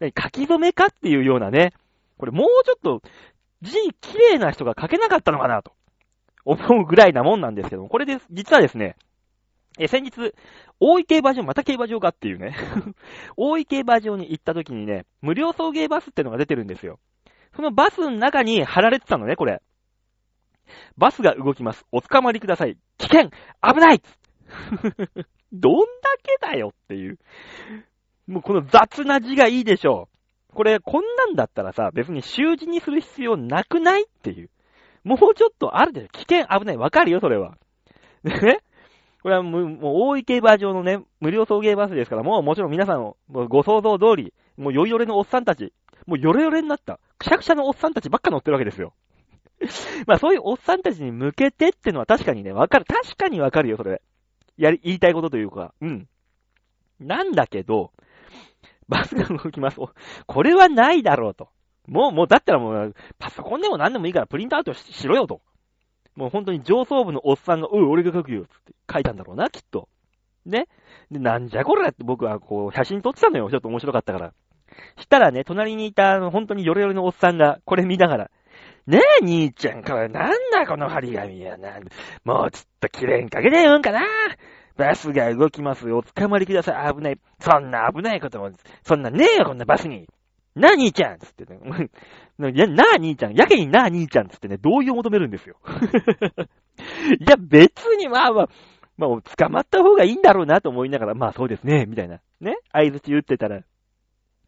[0.00, 1.72] 書き初めかっていうようなね、
[2.18, 3.02] これもうちょっと
[3.62, 5.72] 字綺麗な人が書けなかったのかなと
[6.44, 8.96] 思うぐらいなもんなんですけども、これです、実はですね、
[9.78, 10.34] え、先日、
[10.80, 12.54] 大井競馬場、また競馬場かっていうね、
[13.36, 16.98] 大井競馬場に行った時にね、無料送迎バスってのが出てるんですよ。
[17.54, 19.62] そのバスの中に貼られてたのね、これ。
[20.96, 21.86] バスが動きます。
[21.92, 22.76] お捕まりください。
[22.98, 23.30] 危険
[23.62, 24.02] 危ない
[25.52, 27.18] どんだけだよっていう。
[28.26, 30.08] もうこの雑な字がいいでしょ
[30.50, 30.54] う。
[30.54, 34.50] これ、こんなんだったらさ、別に習字にする必要なくないっていう。
[35.04, 36.08] もうちょっとあるでしょ。
[36.08, 36.76] 危険危ない。
[36.76, 37.56] わかるよ、それは。
[38.22, 38.60] ね？
[39.22, 45.72] これはもう、もう大井競馬場のね、無料送迎バスですから、もうもちろん皆さんのもうご想像通り、もうヨイヨレのおっさんたち、
[46.06, 48.94] もうヨレヨレになった、くしゃくしゃのおっさんたちばっか乗ってるわけですよ。
[50.08, 52.84] まあそういうおっさんたちに向けてってのは確かにね、わかる。
[52.84, 54.02] 確かにわかるよ、それ。
[54.56, 56.08] やり、言いたいことというか、うん。
[56.98, 57.92] なんだけど、
[58.88, 59.78] バスが動きます。
[60.26, 61.48] これはないだろうと。
[61.86, 65.40] もう、もう、だったらもう、パソコンでも何でもいいからプリントアウトしろよと。
[66.16, 69.88] もう本当に上層部のおっさんが、おい、俺が書くよ、つって書いたんだろうな、きっと。
[70.44, 70.66] ね。
[71.10, 73.50] で、なんじゃこれって僕はこう、写真撮ってたのよ。
[73.50, 74.32] ちょっと面白かったから。
[74.98, 78.30] したらね、隣にいた、あの、本当にヨレヨレのおっさんが、これ見ながら、
[78.86, 81.78] ねえ、兄ちゃん、これなんだこの張り紙やな。
[82.24, 84.00] もうちょっと綺麗にかけてよんかな。
[84.76, 85.98] バスが動きますよ。
[85.98, 86.94] お捕まりください。
[86.94, 87.18] 危ない。
[87.38, 88.50] そんな危ないことも、
[88.82, 90.08] そんなねえよ、こんなバスに。
[90.54, 91.60] な兄ちゃんつってね、
[92.48, 95.56] やなあ兄ちゃん、やけになあ兄ちゃんつってね、同意を求めるんですよ。
[97.20, 98.48] いや、別にまあまあ、
[98.96, 102.20] まあ、捕まった方がいいんだろうなと思いながら、まあそうですね、みたいな。
[102.40, 103.62] ね、合図打ってたら、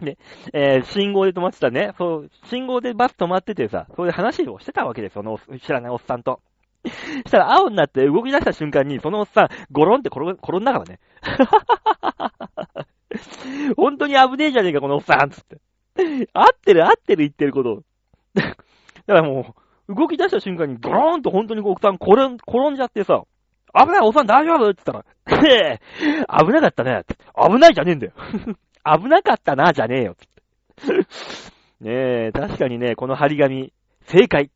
[0.01, 0.17] ね、
[0.53, 6.41] えー、信号で止まってたね、そう、信号でバス止まっててさ、そういう話をしてたわけですよ、その知らないおっさんと。
[6.85, 11.01] したら青になって動き出した瞬間に、そのおっさん、ゴロンって転転んだからね。
[13.77, 15.59] 本当に危ねえじゃねえか、このおっさんつって。
[16.33, 17.83] 合ってる合ってる言ってること。
[18.35, 18.55] だか
[19.07, 19.55] らも
[19.89, 23.23] う、動き出した瞬間にゴローンと本当におっさん転ん転んじゃってさ、
[23.75, 24.71] 危ないおさん大丈夫？
[24.71, 25.81] って言ったら、へえ、
[26.45, 27.03] 危なかったね。
[27.37, 28.13] 危ないじゃねえんだよ。
[28.85, 30.17] 危なかったな、じゃねえよ。
[31.81, 34.51] ねえ、確かにね、この張り紙、正解。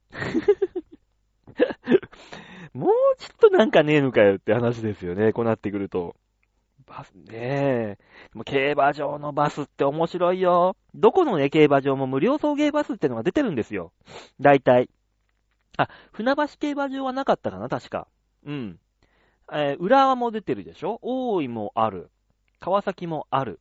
[2.74, 6.14] もうちょっとなんかねえのかよって話ですよね、こうなってくると。
[6.88, 7.98] バスねえ。
[8.44, 10.76] 競馬場のバスって面白いよ。
[10.94, 13.92] どこのね、競馬場も無料送迎バスってのが出てるんですよ。
[14.40, 14.90] 大体。
[15.76, 18.08] あ、船橋競馬場はなかったかな、確か。
[18.44, 18.78] うん。
[19.52, 20.98] えー、浦和も出てるでしょ？
[21.02, 22.10] 大井もある。
[22.60, 23.60] 川崎もある。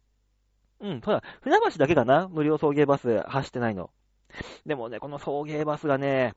[0.80, 2.28] うん、ただ、船橋だけかな？
[2.28, 3.90] 無料送迎バス走ってないの。
[4.66, 6.34] でもね、この送迎バスがね、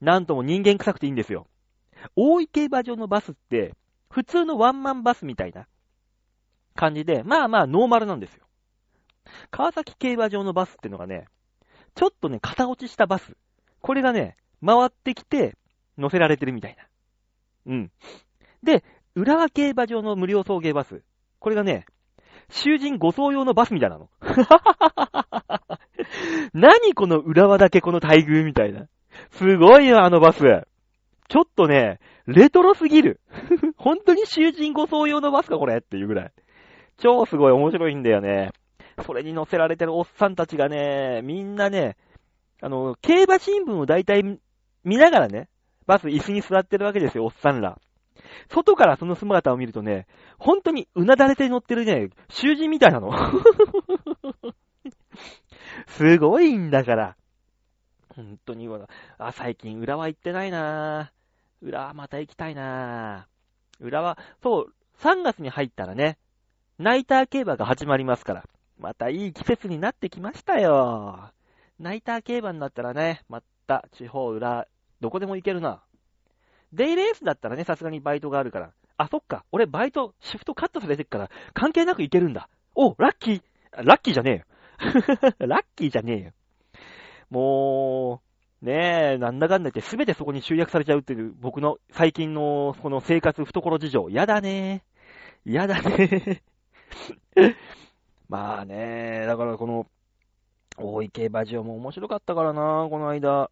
[0.00, 1.46] なんとも人間臭くていいんですよ。
[2.14, 3.74] 大井競馬場のバスって、
[4.08, 5.66] 普通のワンマンバスみたいな
[6.76, 8.44] 感じで、まあまあノーマルなんですよ。
[9.50, 11.26] 川崎競馬場のバスってのがね、
[11.94, 13.36] ちょっとね、型落ちしたバス。
[13.80, 15.56] これがね、回ってきて
[15.98, 17.72] 乗せられてるみたいな。
[17.72, 17.90] うん。
[18.62, 18.84] で、
[19.14, 21.02] 浦和競馬場の無料送迎バス。
[21.38, 21.86] これがね、
[22.48, 24.08] 囚人護送用のバスみたいなの。
[26.52, 28.88] 何この浦和だけこの待遇みたいな。
[29.30, 30.66] すごいよ、あのバス。
[31.28, 33.20] ちょっとね、レトロすぎる。
[33.76, 36.32] 本当に囚人護送用のバスか、これっていうぐらい。
[36.98, 38.50] 超すごい面白いんだよね。
[39.04, 41.96] それに乗せられてるおっさんたちがね、みんなね、
[42.62, 44.22] あの、競馬新聞を大体
[44.84, 45.48] 見ながらね、
[45.86, 47.78] バス椅子に座ってるわけですよ、おっさんら。
[48.48, 50.06] 外からその姿を見るとね、
[50.38, 53.10] 本当にうなだれて乗ってるね、囚人みたいなの。
[55.88, 57.16] すごいんだから。
[58.14, 58.68] 本当に、
[59.18, 61.66] あ、最近浦和行ってないなぁ。
[61.66, 63.84] 浦和また行きたいなぁ。
[63.84, 66.16] 浦和、そう、3月に入ったらね、
[66.78, 68.44] ナイター競馬が始まりますから。
[68.78, 71.30] またいい季節になってきましたよ。
[71.78, 74.68] ナイター競馬になったらね、また地方裏、
[75.00, 75.82] どこでも行けるな。
[76.74, 78.72] デイレースだったらね、さすがにバイトがあるから。
[78.98, 79.46] あ、そっか。
[79.52, 82.50] 俺バイト、シフトカットされてるから、関係なく行けるんだ。
[82.74, 83.42] お、ラッキー。
[83.72, 84.44] ラッキーじゃねえよ。
[85.48, 86.32] ラッキーじゃねえよ。
[87.30, 88.20] も
[88.62, 94.10] う、ねえ、なんだかんだ言ってすべてそこに集約されちゃうっていう、僕の最近のこの生活懐事情。
[94.10, 94.84] やだね
[95.46, 96.55] えやだねえ
[98.28, 99.86] まあねだからこの、
[100.78, 103.50] 大井競馬場も面白かったからなこの間。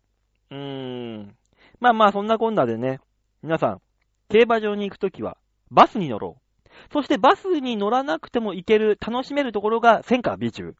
[0.50, 1.36] うーん。
[1.80, 3.00] まあまあ、そんなこんなでね、
[3.42, 3.80] 皆さん、
[4.28, 5.36] 競馬場に行くときは、
[5.70, 6.92] バスに乗ろう。
[6.92, 10.76] そしてバスに乗らなくても行ける、楽しめるところが、センカービーチ部。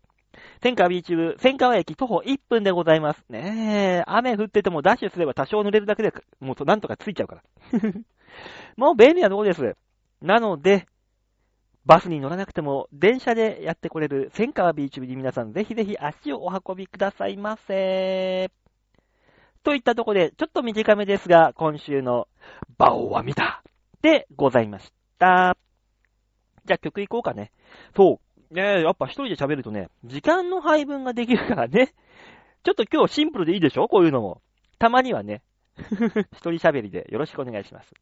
[0.60, 3.24] 千川ビーチ部、千川駅徒歩1分でございます。
[3.28, 7.42] ねえ、雨降っててもダッシュすれば多少濡れるだけで、もうなんとかついちゃうから。
[8.76, 9.76] もう便利なとこです。
[10.20, 10.86] なので、
[11.86, 18.50] バスに乗らなくても電車でやってこれる千川ビーチ部に皆さんぜひぜひ足をお運びくださいませ。
[19.62, 22.28] といったとこで、ちょっと短めですが、今週の
[22.76, 23.62] バオは見た
[24.02, 25.56] でございました。
[26.66, 27.50] じゃあ曲いこうかね。
[27.96, 28.54] そう。
[28.54, 31.94] ねえ、やっぱ一人で喋るとね、時間の配分ができるからね。
[32.62, 33.88] ちょっと今日シンプルでいいでしょ？
[33.88, 34.42] こういうのも。
[34.78, 35.42] たまにはね。
[36.32, 37.92] 一人喋りでよろしくお願いします。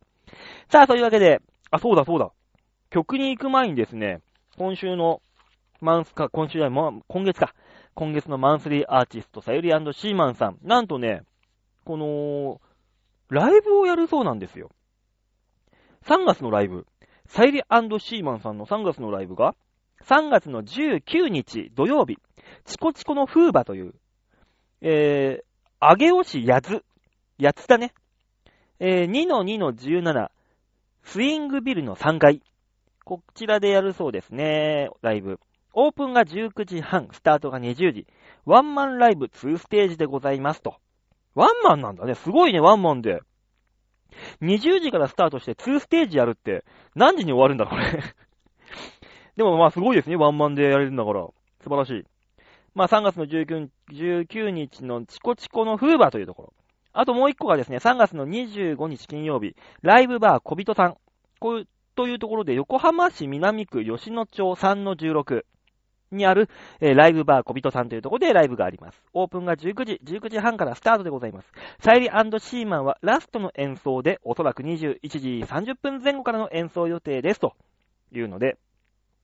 [0.68, 1.40] さあ、というわけで、
[1.70, 2.32] あ、そうだそうだ。
[2.93, 4.20] 曲に行く前にですね、
[4.59, 5.22] 今週の
[5.80, 7.55] マンスか、今週じゃない、今月か。
[7.95, 10.59] 今月のマンスリーアーティスト、さゆりシーマンさん。
[10.62, 11.22] なんとね、
[11.86, 12.61] この、
[13.30, 14.70] ライブをやるそうなんですよ。
[16.05, 16.86] 3月のライブ。
[17.26, 19.55] さゆりシーマンさんの3月のライブが、
[20.05, 22.18] 3月の19日土曜日、
[22.66, 23.95] チコチコの風馬という、
[24.82, 25.45] えー、
[25.80, 26.84] あげおしやつ、
[27.38, 27.95] やつだね。
[28.80, 30.28] えー、2-2-17、
[31.05, 32.43] スイングビルの3階。
[33.05, 35.40] こちらでやるそうですね、ライブ。
[35.74, 38.07] オープンが19時半、スタートが20時。
[38.44, 40.76] ワンマンライブ2ステージでございますと。
[41.34, 42.14] ワンマンなんだね。
[42.14, 43.20] すごいね、ワンマンで。
[44.42, 48.03] 20時からスタートして2ステージやるって、何時に終わるんだ、これ。
[49.36, 51.26] でもまあすごいですね、ワンマンでやれるんだから。
[51.62, 52.05] 素晴らしい。
[52.74, 56.53] まあ3月の19 19日のチコチコのフーバーというところ。
[56.92, 60.96] あともう一個がですね、3月の25日金曜日、ライブバー小人さん。
[61.40, 61.62] こ、
[61.95, 65.45] というところで、横浜市南区吉野町3の16。
[66.12, 66.49] にある、
[66.80, 69.03] えーライブバー小人さんというところでライブがあります。
[69.14, 71.51] オープンが19時、19時半からスタートでございます。
[71.80, 77.55] サイリーシーマンはラストの演奏で、おそらく21時30分前後からの演奏予定ですと
[78.12, 78.59] いうので、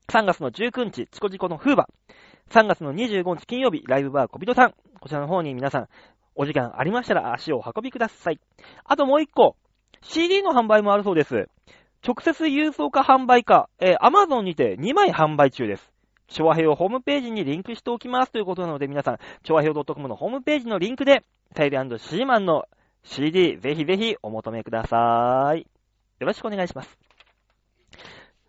[0.09, 2.55] 3月の19日、チコチコのフーバー。
[2.55, 4.75] 3月の25日金曜日、ライブバー小人さん。
[5.01, 5.89] こちらの方に皆さん、
[6.35, 8.41] お時間ありましたら足をお運びください。
[8.85, 9.57] あともう一個、
[10.01, 11.49] CD の販売もあるそうです。
[12.07, 15.93] 直接郵送か販売か、えー、Amazon にて2枚販売中です。
[16.29, 21.25] 調和平をホームページにリンクしておきますということなので、皆さん、調和平 .com のホームページのリンクで、
[21.57, 22.67] サイリーシーマンの
[23.03, 25.67] CD、ぜひぜひお求めください。
[26.21, 26.99] よろしくお願いします。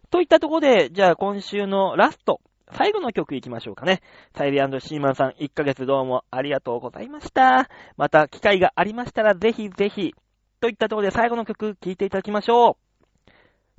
[0.09, 2.41] といったところで、じゃあ今週のラスト、
[2.71, 4.01] 最後の曲行きましょうかね。
[4.35, 7.69] サイリーシーマンさん、1ヶ月どうもありがとうございました。
[7.95, 10.13] また機会がありましたら、ぜひぜひ、
[10.59, 12.88] といったところで最後の曲聴いていただきましょう。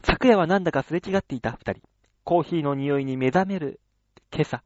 [0.03, 1.83] 昨夜はなんだかすれ違っていた二人。
[2.25, 3.81] コーヒーの匂いに目覚める
[4.33, 4.63] 今朝。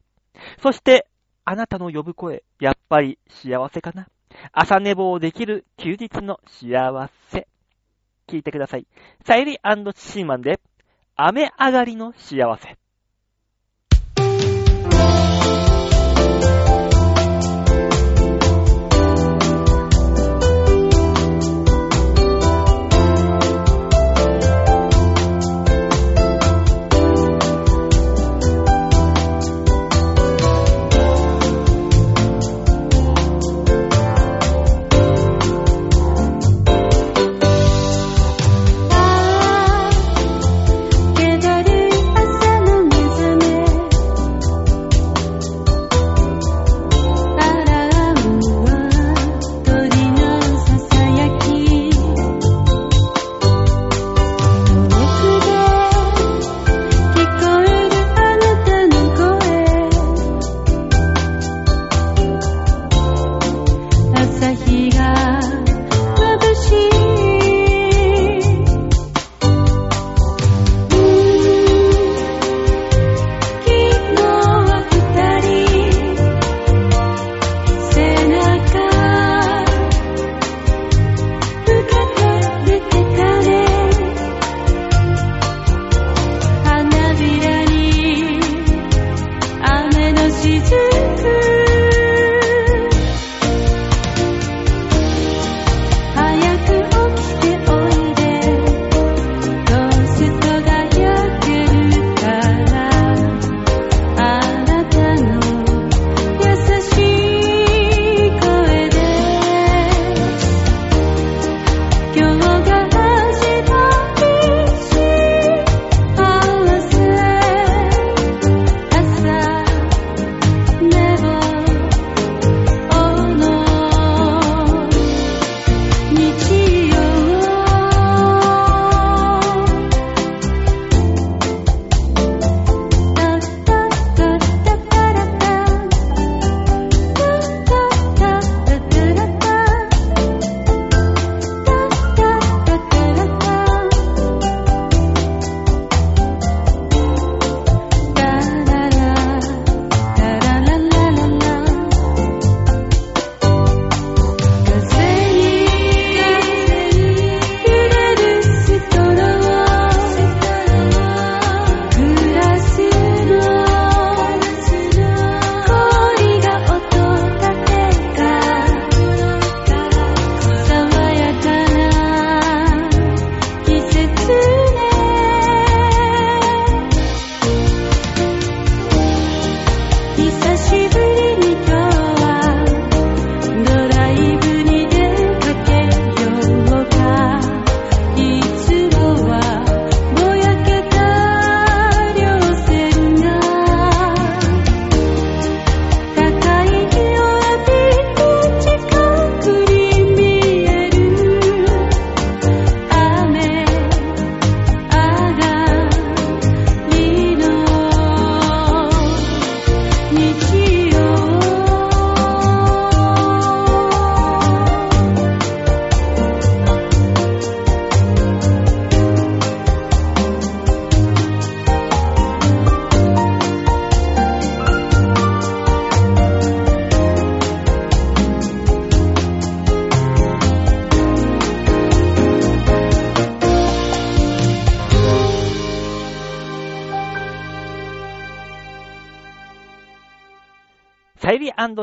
[0.61, 1.07] そして、
[1.43, 4.07] あなたの呼ぶ声、やっぱり幸せかな。
[4.51, 7.47] 朝寝坊できる休日の幸せ。
[8.27, 8.87] 聞いてください。
[9.25, 10.59] サイリーシーマンで、
[11.15, 12.77] 雨上がりの幸せ。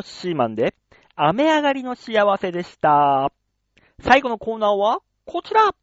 [0.00, 0.74] シーマンで、
[1.14, 3.30] 雨上がりの幸せでした。
[4.00, 5.74] 最後のコーナーは、こちら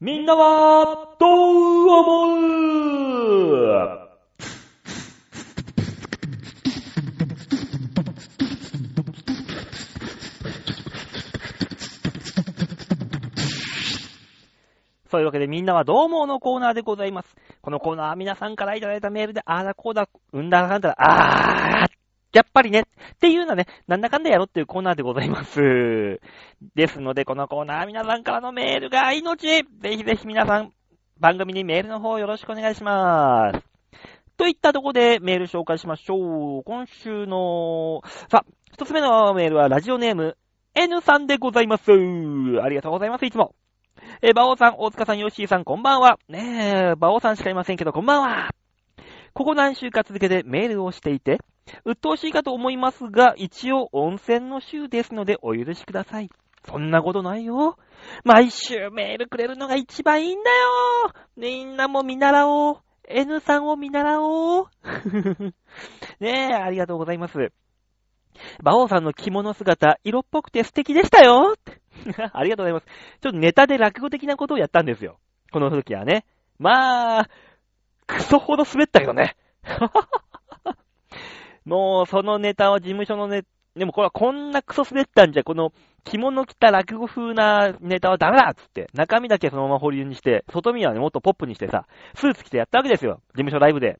[0.00, 2.36] みんなは、どう思
[3.96, 4.04] う？
[15.10, 17.36] そういうわけでみんなはどう思うのコーナーでございます。
[17.62, 21.88] このコーナーは皆さんからいただいたメールで、あーだこうだ、うんだかんだ、あー、
[22.34, 26.20] やっぱりね、っていうのはね、なんだかんだやろっていうコーナーでございます。
[26.74, 30.72] ですので、このコーナーは皆さんからのメールが命ぜひぜひ皆さん、
[31.20, 33.60] 番組にメールの方よろしくお願いします。
[34.36, 36.64] といったところでメール紹介しましょう。
[36.64, 40.36] 今週の、さあ、一つ目のメールはラジオネーム
[40.74, 41.92] N さんでございます。
[41.92, 43.54] ありがとうございます、いつも。
[44.22, 46.18] えー、馬王さん、大塚さん、ヨッシーさん、こんばんは。
[46.28, 48.53] ねえ、馬王さんしかいませんけど、こんばんは。
[49.34, 51.40] ここ何週か続けてメールをしていて、
[51.84, 56.30] 鬱陶しいかと思いますが、一応温泉の週ですのでお許しください。
[56.66, 57.76] そんなことないよ。
[58.24, 60.56] 毎週メールくれるのが一番いいんだよ。
[61.36, 62.76] みんなも見習おう。
[63.08, 64.66] N さんを見習おう。
[66.20, 67.52] ねえ、ありがとうございます。
[68.60, 71.54] 馬王さんの着物姿、色っぽくて素敵でしたよ。
[72.32, 72.86] ありがとうございます。
[73.20, 75.18] ちょっとネタで落語的なことをやったんですよ。
[75.52, 76.24] この時はね。
[76.58, 77.28] まあ、
[78.06, 79.36] クソほど滑ったけどね。
[81.64, 83.44] もう、そのネタは事務所のね、
[83.74, 85.72] でもこれはこんなクソ滑ったんじゃ、この
[86.04, 93.20] 着物着た落語風なネタはダメだっつって、中身だけそのまま保留にして、外見はね、もっとポップにしてさ、スーツ着てやったわけですよ。
[93.30, 93.98] 事務所ライブで。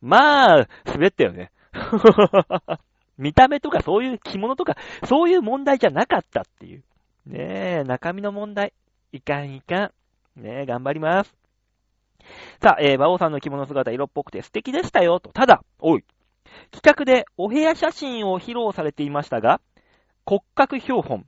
[0.00, 1.50] まあ、滑ったよね。
[3.18, 6.84] 見た目とかそういう着物とか、そういう問題じゃなかったっていう。
[7.26, 8.72] ねえ、中身の問題。
[9.12, 9.92] いかんいか
[10.36, 10.40] ん。
[10.40, 11.41] ねえ、頑張ります。
[12.60, 15.30] さあ、えー、馬王さんの着物姿色っぽくて素敵でしたよ、と。
[15.32, 16.04] ただ、おい。
[16.70, 19.60] 企画でお部屋写真を披露されていましたが、
[20.24, 21.26] 骨格標本、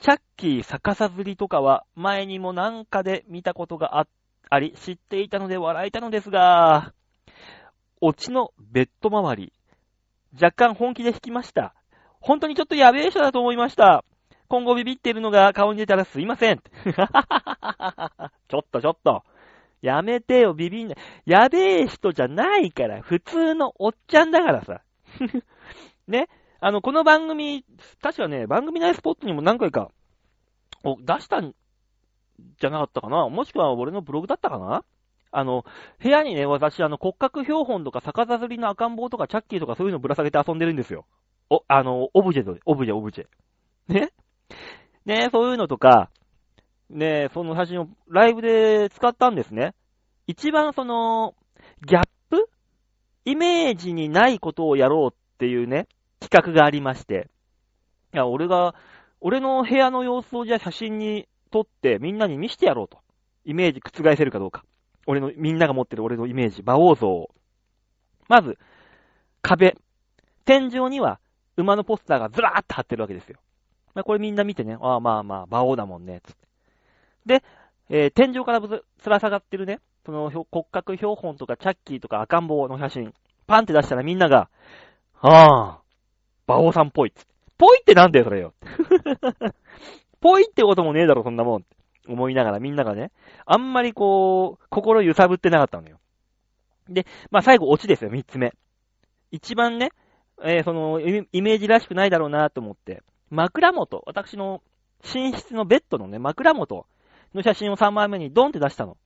[0.00, 4.06] チャッキー逆さずりとかは前にもなんかで見たことがあ
[4.48, 6.92] あり、知っていたので笑えたのですが、
[8.00, 9.52] オチのベッド周り、
[10.40, 11.74] 若干本気で引きました。
[12.20, 14.04] 本当にちょっとやべえ人だと思いました。
[14.48, 16.58] 今後ビビっているのが顔に出たらすいません。
[18.48, 19.24] ちょっとちょっと。
[19.86, 20.96] やめてよ、ビビんな。
[21.24, 24.82] やべえ人じゃないから、普通のおっちゃんだからさ。
[26.08, 26.28] ね。
[26.58, 27.64] あの、この番組、
[28.02, 29.92] 確かね、番組内スポットにも何回か、
[30.82, 31.54] お、出したん
[32.58, 34.84] じゃなかったかなもしくは俺のブログだったかな
[35.30, 35.64] あの、
[36.02, 41.06] 部屋にね、私、あの、骨格標本とか逆さずりの赤ん坊とかチャッキーとかそういうのぶら下げて遊んでるんですよ。
[41.48, 43.26] お、あの、オブジェと、オブジェ、オブジェ。
[43.92, 44.10] ね
[45.04, 46.10] ねそういうのとか、
[46.90, 49.74] ねその写真をライブで使ったんですね。
[50.26, 51.34] 一番その、
[51.86, 52.48] ギャップ？
[53.24, 55.88] イメージにないことをやろうっていうね、
[56.20, 57.28] 企画がありまして。
[58.14, 58.74] いや、俺が、
[59.20, 62.98] 俺の部屋の様子をじゃあ写真に撮ってみんなに見せてやろうと。
[63.44, 64.64] イメージ覆せるかどうか。
[65.06, 67.30] 俺の、みんなが持ってる俺のイメージ、馬王像を。
[68.28, 68.58] まず、
[69.42, 69.76] 壁。
[70.44, 71.20] 天井には
[71.56, 73.38] 馬のポスターがずらーっと貼ってるわけですよ。
[74.04, 76.46] これみんな見てね、ああまあまあ、馬王だもんね、つって。
[77.26, 77.42] で、
[77.90, 83.12] えー天井からぶず、つら下がってるね、その骨格標本とかチャッキーとか赤ん坊の写真、
[83.46, 84.48] パンって出したらみんなが、
[85.20, 85.80] ああ、
[86.46, 87.36] 馬王さんっぽいっつって。
[87.58, 88.52] ぽいってなんだよ、それよ。
[90.20, 91.64] ぽいってこともねえだろ、そんなもん。
[92.08, 93.10] 思いながらみんながね、
[93.46, 95.98] あんまりこう、心揺さぶってなかったのよ。
[96.88, 98.52] で、まあ最後、オチですよ、三つ目。
[99.30, 99.90] 一番ね、
[100.42, 104.62] えーその、イイメージらしくないだろうなと思って、枕元、私の
[105.14, 106.86] 寝室のベッドのね、枕元
[107.34, 108.96] の写真を3枚目にドンって出したの。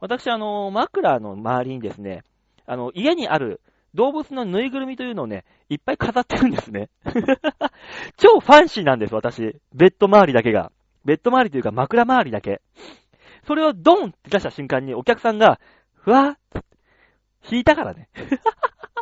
[0.00, 2.24] 私、あの、枕の周りにですね、
[2.66, 3.60] あの、家にある
[3.94, 6.88] 動物のぬいぐるみというのをね、いっぱい飾ってるんですね。
[8.16, 9.60] 超ファンシーなんです、私。
[9.74, 10.72] ベッド周りだけが。
[11.04, 12.62] ベッド周りというか枕周りだけ。
[13.46, 15.60] それをドンって出した瞬間にお客さんが、
[15.94, 16.64] ふわーって
[17.50, 18.08] 引いたからね。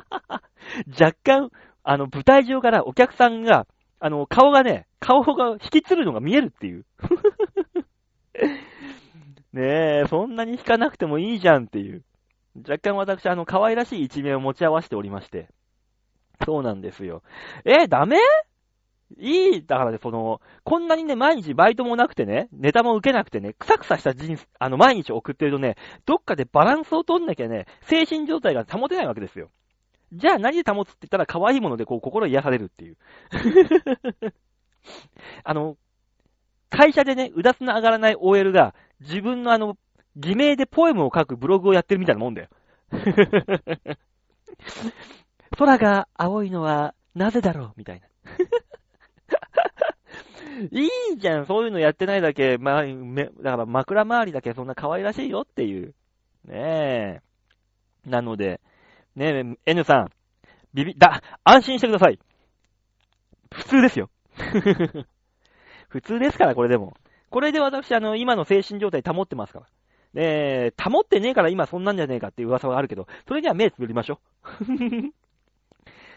[0.99, 1.51] 若干、
[1.83, 3.67] あの、舞台上からお客さんが、
[4.01, 6.85] あの、顔がね、顔が引きつるのが見えるっていう。
[9.53, 12.05] ねえ、そんなに引かなくてもいいじゃんっていう。
[12.57, 15.49] 若干私、あの、可愛らしい一面を持ち合わせておりまして。
[16.45, 17.23] そうなんですよ。
[17.65, 18.17] え、ダメ？
[19.19, 25.77] いい、だからね、その、こんなにね、毎日バイトもなくてね、ネタも受けなくてね、くさくさした人生、あの、毎日送ってるとね、
[26.07, 29.51] どっかでバランスを取んなきゃね、精神状態が保てないわけですよ。
[30.13, 32.97] じゃあ何で保つって言ったら可愛いものでこう心癒されるっていう。
[35.45, 35.77] あの、
[36.71, 39.77] 会社でね、うだつの上がらない OL が自分のあの、
[40.17, 42.49] 偽名でポエムを書くブログをやってるみたいなもんだよ。
[45.57, 47.73] 空が青いのはなぜだろう？
[47.77, 48.07] みたいな。
[50.71, 55.95] いいじゃん、そういうのやってないだけ、まあ、めだから枕周りだけそんな可愛らしいよっていう。
[56.45, 57.21] ねえ。
[58.09, 58.61] なので、
[59.15, 60.11] ねえ、N さん、
[60.75, 62.19] ビビ、だ、安心してください。
[63.53, 64.11] 普通ですよ。
[65.91, 66.95] 普通ですから、これでも。
[67.31, 69.67] これで私、あの、今の精神状態保ってますから。
[70.15, 74.21] で、保ってねえから今そんなんじゃねえかっていう噂はあるけど、それには目つぶりましょ
[74.69, 74.73] う。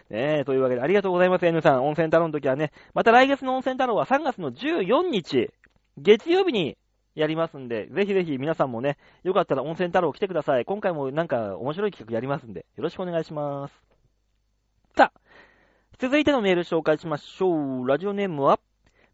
[0.09, 1.86] ねえ、というわけでありがとうございます、N さん。
[1.86, 5.51] 温泉太郎の時はね、また来月の温泉太郎は3月の14日、
[5.97, 6.78] 月曜日に
[7.15, 10.65] やりますんで、ぜひぜひ皆さんもね、よかったら温泉太郎来てください。
[10.65, 13.74] 今回もなんか面白い企画やりますんで、よろしくお願いします。
[14.95, 15.19] さあ、
[15.99, 17.88] 続いてのメール紹介しましょう。
[17.88, 18.59] ラジオネームは、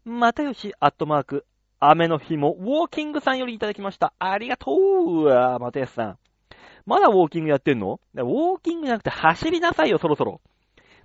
[0.04, 1.46] またよし、アットマーク、
[1.78, 4.14] 雨の日も、ウォーキングさんよりいただきました。
[4.18, 6.18] ありがとうあまたよしさん。
[6.86, 8.00] まだウォーキングやってんの？
[8.14, 10.40] ウォーキングじゃなくて走りなさいよ、そろそろ。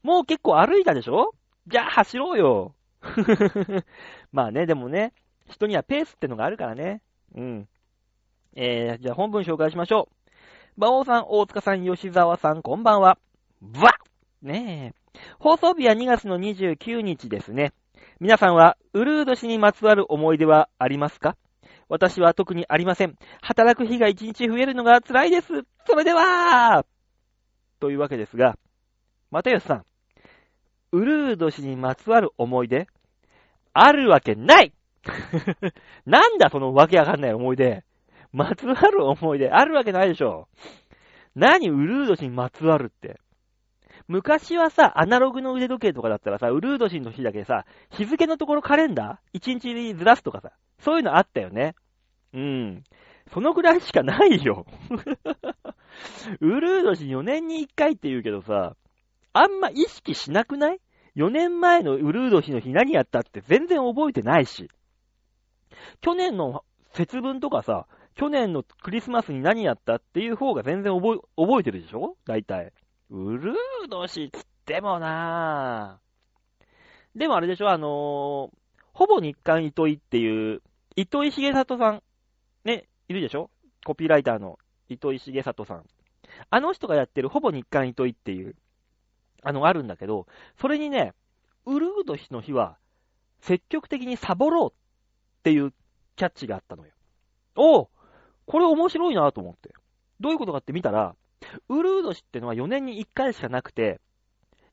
[0.04, 1.34] もう結構歩いたでしょ？
[1.68, 2.76] じゃあ走ろうよ。
[4.32, 5.14] まあね、でもね、
[5.50, 7.02] 人にはペースってのがあるからね。
[7.36, 7.68] うん。
[8.56, 10.16] えー、じゃあ本文紹介しましょう。
[10.78, 13.18] 馬王さん、大塚さん、吉沢さん、こんばんは。
[13.82, 13.92] わ
[14.42, 15.20] ねえ。
[15.40, 17.74] 放送日は2月の29日ですね。
[18.22, 21.36] 皆さんは、ウルード氏にまつわる思い出はありますか？
[21.90, 23.16] 私は特にありません。
[23.42, 25.48] 働く日が1日増えるのが辛いです。
[25.86, 26.86] それでは
[27.82, 28.58] というわけですが、
[29.32, 29.86] 又吉さん、
[30.94, 32.88] ウルード氏にまつわる思い出？
[33.74, 34.72] あるわけない
[36.08, 37.84] なんだそのわけわかんない思い出。
[38.32, 40.48] まつわる思い出あるわけないでしょ。
[41.36, 43.20] 何ウルード氏にまつわるって？
[44.08, 51.76] 昔はさ、アナログの腕時計とかだったらさ、ウルード氏の日だけさ、日付のところカレンダー ?1 日ずらすとかさ、そういうのあったよね。
[52.34, 52.84] うん。
[53.34, 54.68] そのぐらいしかないよ。
[56.40, 58.76] ウルード氏4年に1回って言うけどさ、
[59.34, 60.80] あんま意識しなくない
[61.16, 64.70] ?4 年前のウルード氏の日何やったって全然覚えてないし。
[66.02, 71.24] 去年の節分とかさ、去年のクリスマスに何やったっていう方が全然、覚
[71.60, 72.16] えてるでしょ？
[72.26, 72.72] 大体。
[73.10, 77.20] ウルード氏つってもなぁ。
[77.20, 77.90] でもあれでしょあのー、
[78.94, 80.62] ほぼ日刊糸井っていう、
[80.96, 82.04] 糸井重里さん、
[82.64, 83.50] ね、いるでしょ？
[83.86, 84.58] コピーライターの
[84.90, 85.84] 糸井重里さん。
[86.50, 88.56] あの人がやってるほぼ日刊糸井っていう、
[89.44, 90.26] あの、あるんだけど、
[90.60, 91.14] それにね、
[91.66, 92.78] ウルード氏の日は、
[93.42, 95.72] 積極的にサボろうっていう
[96.16, 96.92] キャッチがあったのよ。
[97.56, 97.90] おお
[98.48, 99.74] これ面白いなと思って。
[100.20, 101.16] どういうことかって見たら、
[101.70, 104.00] ウルード氏ってのは4年に1回しかなくて、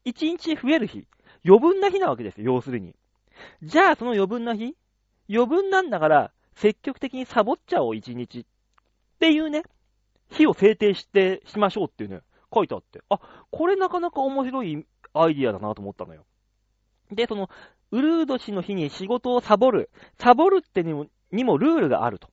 [0.04, 1.06] 1日増える日、
[1.44, 2.94] 余分な日なわけですよ、要するに。
[3.62, 4.76] じゃあその余分な日
[5.28, 8.40] 余分なんだから、積極的にサボっちゃおう、1日。
[8.40, 8.44] っ
[9.18, 9.62] ていうね、
[10.30, 12.20] 日を制定して、しましょうっていうね、
[12.52, 13.02] 書いてあって。
[13.08, 13.20] あ、
[13.50, 16.24] これなかなか面白いアイディアだなと思ったのよ。
[17.10, 17.48] で、その、
[17.90, 19.90] ウルード氏の日に仕事をサボる。
[20.18, 22.28] サボるってにも、にもルールがあると。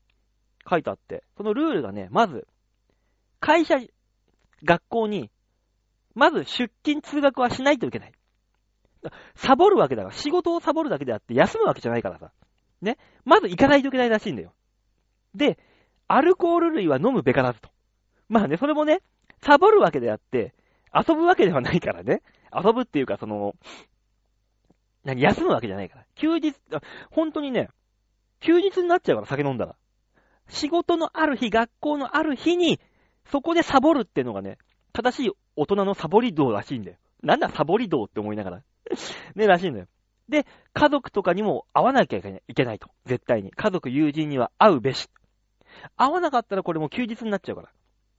[0.69, 1.23] 書いてあって。
[1.37, 2.47] そのルールがね、まず、
[3.39, 3.77] 会社、
[4.63, 5.29] 学校に、
[6.15, 8.11] まず出勤通学はしないといけない。
[9.35, 12.31] サボるわけだから、仕事をサボるだけであって休むわけじゃないからさ。
[12.81, 12.97] ね。
[13.25, 14.53] まず行かないといけないらしいんだよ。
[15.35, 15.57] で、
[16.07, 17.69] アルコール類は飲むべからずと。
[18.27, 19.01] まあね、それもね、
[19.41, 20.53] サボるわけであって、
[20.93, 22.21] 遊ぶわけではないからね。
[22.53, 23.55] 遊ぶっていうか、その、
[25.03, 26.05] 何、休むわけじゃないから。
[26.15, 26.55] 休日、
[27.11, 27.69] 本当にね、
[28.39, 29.75] 休日になっちゃうから、酒飲んだら。
[30.49, 32.79] 仕事のある日、学校のある日に、
[33.31, 34.57] そこでサボるってのがね、
[34.93, 36.97] 正しい大人のサボり道らしいんだよ。
[37.21, 38.63] なんだサボり道って思いながら。
[39.35, 39.87] ね、らしいんだよ。
[40.29, 42.89] で、家族とかにも会わなきゃいけないと。
[43.05, 43.51] 絶対に。
[43.51, 45.09] 家族、友人には会うべし。
[45.95, 47.69] 会わなかったらこれも休日になっちゃうから。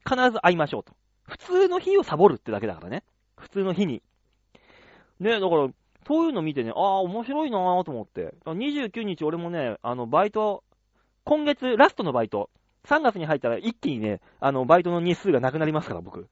[0.05, 0.95] 必ず会いましょうと。
[1.23, 3.05] 普通の日をサボるってだけだからね。
[3.37, 4.03] 普通の日に。
[5.21, 5.69] ね、だから、
[6.07, 8.35] そういうの見てね、ああ、面白いなぁと思って。
[8.45, 10.65] 29日俺もね、あの、バイト、
[11.25, 12.51] 今月ラストのバイト、
[12.85, 16.29] 3月に入ったら一気にね、あの、バイトの日数がなくなりますから、僕。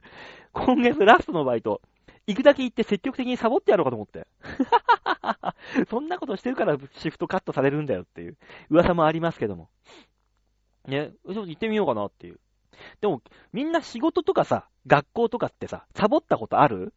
[0.52, 1.80] 今月ラストのバイト、
[2.26, 4.26] 行くだけ行って積極的にサボってやろうかと思って。
[5.88, 8.36] そんなことしてるからシフトカットされるんだよっていう
[8.70, 9.70] 噂もありますけども。
[10.86, 12.40] ね、ちょっと行ってみようかなっていう。
[13.00, 13.22] でも、
[13.52, 16.92] みんな仕事とかさ、学校とかってさ、サボったことある？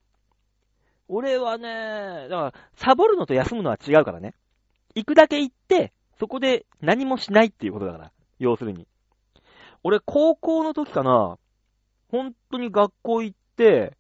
[1.08, 4.34] 俺はね、だから、サボるのと休むのは違うからね。
[4.96, 8.12] 行くだけ行って、そこで何もしないっていうことだから。
[8.40, 8.88] 要するに。
[9.84, 11.38] 俺、高校の時かな、
[12.10, 13.98] 本当に学校行って、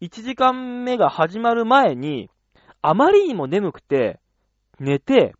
[0.00, 2.30] 1時間目が始まる前に、
[2.82, 4.20] あまりにも眠くて、
[4.78, 5.34] 寝て、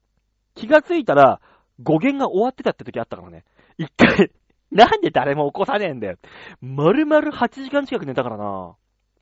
[0.54, 1.40] 気がついたら、
[1.82, 3.44] 語源が終わってたって時あったからね。
[3.78, 4.30] 一回
[4.72, 6.16] なんで誰も起こさねえんだよ。
[6.60, 8.74] 丸々8時間近く寝たからな。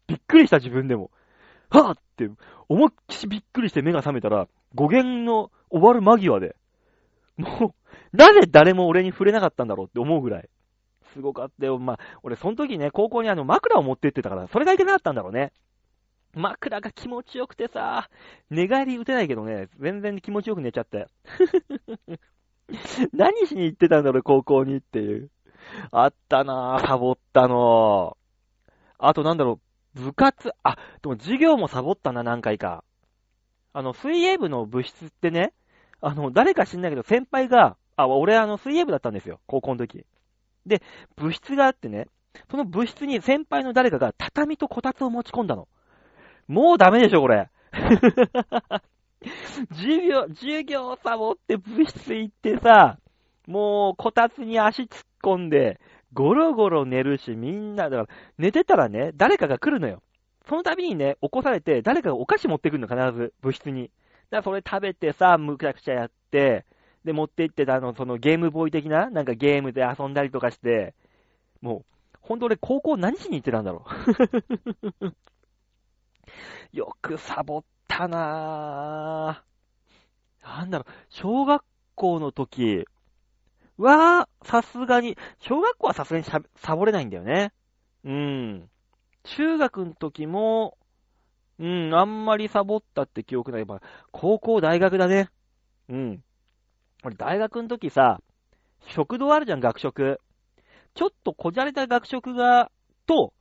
[0.06, 1.10] びっくりした自分でも。
[1.70, 2.30] はぁって、
[2.68, 6.56] 思いっきしびっくりして目が覚めたら、語源の終わる間際で、
[7.36, 7.74] も
[8.12, 10.48] う、なぜ誰も俺に触れなかったんだろうって思うぐらい。
[11.14, 11.78] すごかったよ。
[11.78, 15.52] まあ、俺その時ね、高校にあの枕を持ってってたから、それがいけなかったんだろうね。
[16.34, 18.10] 枕が気持ちよくてさ、
[18.50, 21.06] 寝返り打てないけどね、全然気持ちよく寝ちゃって。
[23.12, 25.30] 何しに行ってたんだろう、高校にっていう。
[25.92, 28.16] あったなぁ、サボったの。
[28.98, 29.60] あとなんだろ
[29.96, 32.84] う、部活、あ、でも授業もサボったな、何回か。
[33.72, 35.52] あの、水泳部の部室ってね、
[36.00, 40.04] あの、誰か知んないけど、先輩が、あ、俺あの、水泳部だったんですよ、高校の時。
[40.66, 40.82] で、
[41.16, 42.08] 部室があってね、
[42.50, 45.68] その部室に先輩の誰かが畳とこたつを持ち込んだの。
[46.48, 47.50] もうダメでしょ、これ。
[49.70, 52.98] 授業、授業サボって部室行ってさ、
[53.46, 54.88] もうこたつに足突っ
[55.22, 55.80] 込んで、
[56.12, 58.08] ゴロゴロ寝るし、みんな、だから、
[58.38, 60.02] 寝てたらね、誰かが来るのよ。
[60.48, 63.90] その度にね、起こされて、誰かがお菓子持ってくるの、必ず、部室に。
[64.30, 66.64] だからそれ食べてさ、むちゃくちゃやって、
[67.04, 70.94] で、持って行ってた、あの、そのゲームボーイ的な、なんかゲームで遊んだりとかして、
[71.60, 71.84] もう、
[72.20, 73.84] ほんと俺高校何しに行ってたんだろ
[75.02, 75.14] う。
[76.76, 80.46] よくサボったなぁ。
[80.46, 81.62] なんだろう、小学
[81.94, 82.84] 校の時
[83.76, 87.52] は、さすがに、小学校はさすがにサボれないんだよね。
[88.04, 88.70] うん。
[89.24, 90.76] 中学の時も、
[91.58, 93.64] うん、あんまりサボったって記憶ない。
[93.64, 93.80] まあ
[94.10, 95.28] 高校、大学だね。
[95.88, 96.24] うん。
[97.04, 98.20] 俺、大学の時さ、
[98.88, 100.20] 食堂あるじゃん、学食。
[100.94, 102.70] ちょっとこじゃれた学食が、
[103.06, 103.32] と、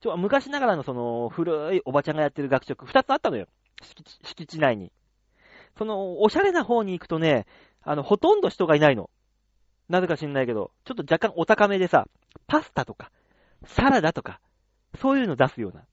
[0.00, 3.46] ちょ昔ながらのその古いおばちゃんがやってる学食、二つあったのよ。
[3.82, 4.92] 敷地敷地内に。
[5.76, 7.46] その、おしゃれな方に行くとね、
[7.82, 9.10] あの、ほとんど人がいないの。
[9.88, 12.06] なぜか知んないけど、ちょっと若干お高めでさ、
[12.46, 13.10] パスタとか、
[13.64, 14.40] サラダとか、
[15.00, 15.84] そういうの出すような。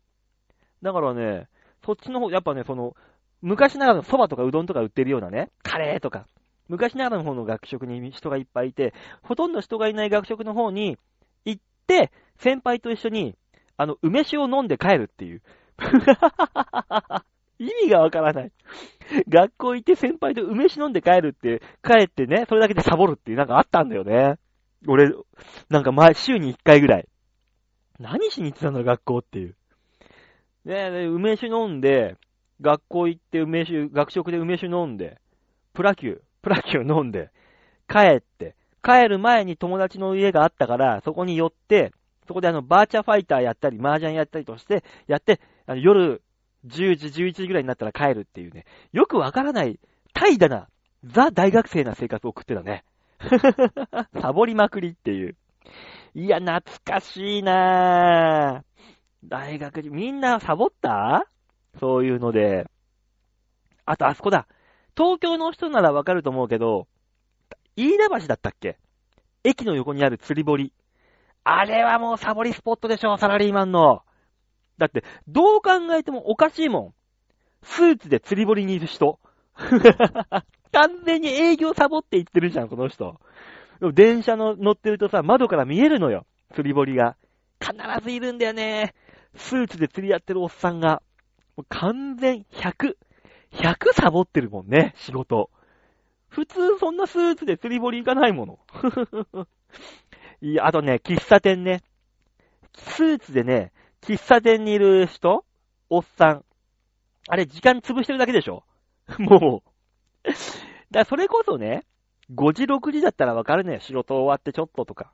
[0.83, 1.47] だからね、
[1.85, 2.95] そっちの方、やっぱね、その、
[3.41, 6.27] 昔ながらの蕎麦とかうどんとか売ってるようなね、カレーとか、
[6.69, 8.93] 昔ながらの方の学食に人がいっぱいいて、
[9.23, 10.97] ほとんど人がいない学食の方に
[11.43, 13.35] 行って、先輩と一緒に、
[13.75, 15.41] あの、梅酒を飲んで帰るっていう。
[17.59, 18.51] 意味がわからない。
[19.27, 24.35] 学校行って先輩と梅酒飲んで帰るって、帰ってね、それだけでサボるっていうなんかあったんだよね。
[24.87, 25.11] 俺、
[25.69, 27.07] なんか前、週に1回ぐらい。
[27.99, 29.55] 何しに行ってたんだ、学校っていう。
[30.65, 32.15] ねで、梅酒飲んで、
[32.61, 35.19] 学校行って梅酒、学食で梅酒飲んで、
[35.73, 37.31] プラキュー、プラキュー飲んで、
[37.87, 41.91] 帰って、帰る前に友達の家があったから、そこに寄って、
[42.27, 46.21] そこであの、バーチャファイターやったり、麻雀やったりとして、やって、あの夜、
[46.67, 49.79] 10時、11時ぐらいになったら帰るっていうね、よくわからない、
[50.13, 50.67] 怠惰な、
[51.03, 52.83] ザ大学生な生活を送ってたね。
[54.21, 55.35] サボりまくりっていう。
[56.13, 58.63] いや、懐かしいなぁ。
[59.23, 61.25] 大学に、みんなサボった？
[61.79, 62.69] そういうので。
[63.85, 64.47] あと、あそこだ。
[64.99, 66.85] 東京の人ならわかると思うけど、
[67.77, 68.77] 飯田橋だったっけ？
[69.45, 70.73] 駅の横にある釣り堀。
[71.45, 74.01] あれはもうサボりスポットでしょ、サラリーマンの。
[74.77, 76.93] だって、どう考えてもおかしいもん。
[77.63, 79.21] スーツで釣り堀にいる人。
[80.73, 83.21] 完全に営業サボって行ってるじゃん、この人。
[83.93, 86.25] 電車の乗ってるとさ、窓から見えるのよ。
[86.53, 87.15] 釣り堀が。
[87.61, 87.73] 必
[88.03, 88.93] ずいるんだよね。
[89.37, 91.01] スーツで釣りやってるおっさんが。
[91.69, 92.97] 完全100。
[93.53, 95.49] 100サボってるもんね、仕事。
[96.29, 98.59] 普通そんなスーツで釣り堀行かないもの。
[100.41, 101.81] いや、あとね、喫茶店ね。
[102.75, 103.71] スーツでね、
[104.01, 105.43] 喫茶店にいる人
[105.89, 106.45] おっさん。
[107.27, 108.63] あれ、時間潰してるだけでしょ
[109.17, 109.63] も
[110.25, 110.29] う。
[110.91, 111.85] だそれこそね、
[112.33, 113.79] 5時、6時だったらわかるね。
[113.81, 115.11] 仕事終わってちょっととか。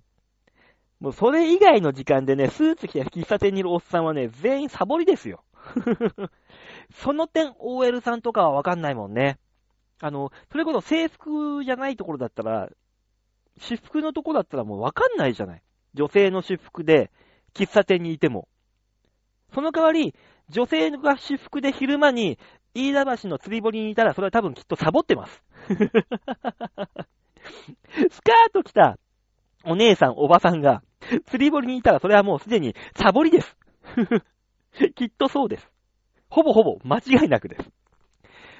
[0.99, 5.43] もうそれ以外の時間でね、スーツ着て喫茶店にいるおっさんはね、全員サボりですよ。
[6.93, 9.39] その点、OL さんとかはわかんないもんね。
[10.01, 12.69] あの、それこそ制服じゃないところだったら、
[13.59, 15.63] 私服のとこだったらもうわかんないじゃない。
[15.93, 17.11] 女性の私服で、
[17.53, 18.47] 喫茶店にいても。
[19.53, 20.13] その代わり、
[20.49, 22.37] 女性が私服で昼間に、
[22.73, 25.43] 飯田橋の釣り堀にいたら、それは多分きっとサボってます。
[28.09, 28.97] スカート着た
[29.63, 30.83] お姉さん、おばさんが、
[31.27, 33.57] 釣り堀にいたら、それはもうすでにサボりです。
[34.95, 35.71] きっとそうです。
[36.29, 37.69] ほぼほぼ間違いなくです。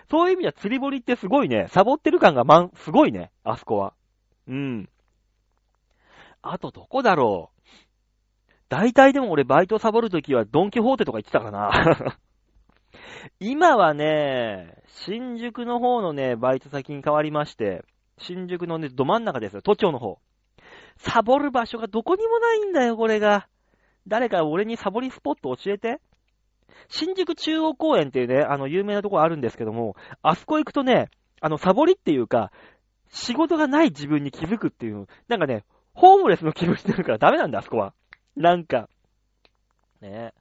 [0.10, 1.68] そういう意味では釣り堀ってすごいね。
[1.70, 3.32] サボってる感がまん、すごいね。
[3.44, 3.94] あそこは。
[4.48, 4.90] うん。
[6.42, 7.56] あとどこだろう。
[8.70, 12.18] 大体でも俺バイトサボるときはドンキホーテとか行ってたかな。
[13.40, 17.84] 今はね、新宿の方のね、バイト先に変わりまして、
[18.18, 19.62] 新宿のね、ど真ん中ですよ。
[19.62, 20.20] 都庁の方。
[20.98, 23.48] サボる場所がどこにもないんだよ、これが。
[24.08, 26.00] 誰か俺にサボりスポット教えて。
[26.88, 31.10] 新宿中央公園っていうね、あの、有名なとこあるんですけども、あそこ行くとね、
[31.42, 32.52] あの、サボりっていうか、
[33.10, 37.94] 仕事がない自分に気づくっていう、なんかね、ホームレスの気分になるからダメなんだ、あそこは。
[38.36, 38.90] なんか。
[40.02, 40.34] ね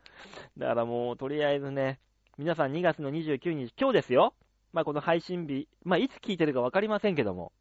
[0.58, 2.00] だからもう、とりあえずね、
[2.38, 4.34] 皆さん2月の29日、今日ですよ。
[4.72, 7.52] まあ、この配信日、まあ、いつ聞いてるかわかりませんけども、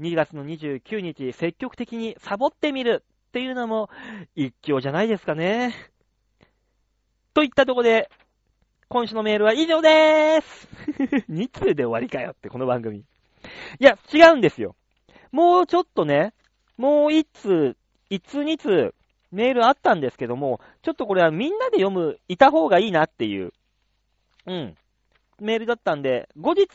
[0.00, 3.88] 2月の29日、積極的にサボってみるっていうのも、
[4.34, 5.74] 一興じゃないですかね。
[7.40, 8.10] といったとこで、
[8.88, 10.68] 今週のメールは以上でーす
[11.32, 12.98] !2 通で終わりかよって、この番組。
[12.98, 13.04] い
[13.78, 14.76] や、違うんですよ。
[15.32, 16.34] もうちょっとね、
[16.76, 17.76] もう1通、
[18.10, 18.94] 1通2通、
[19.32, 23.54] メールあったんですけども、ちょっとこれはみんなで読む、いた方がいいなっていう、
[24.44, 24.76] うん、
[25.38, 26.66] メールだったんで、後日、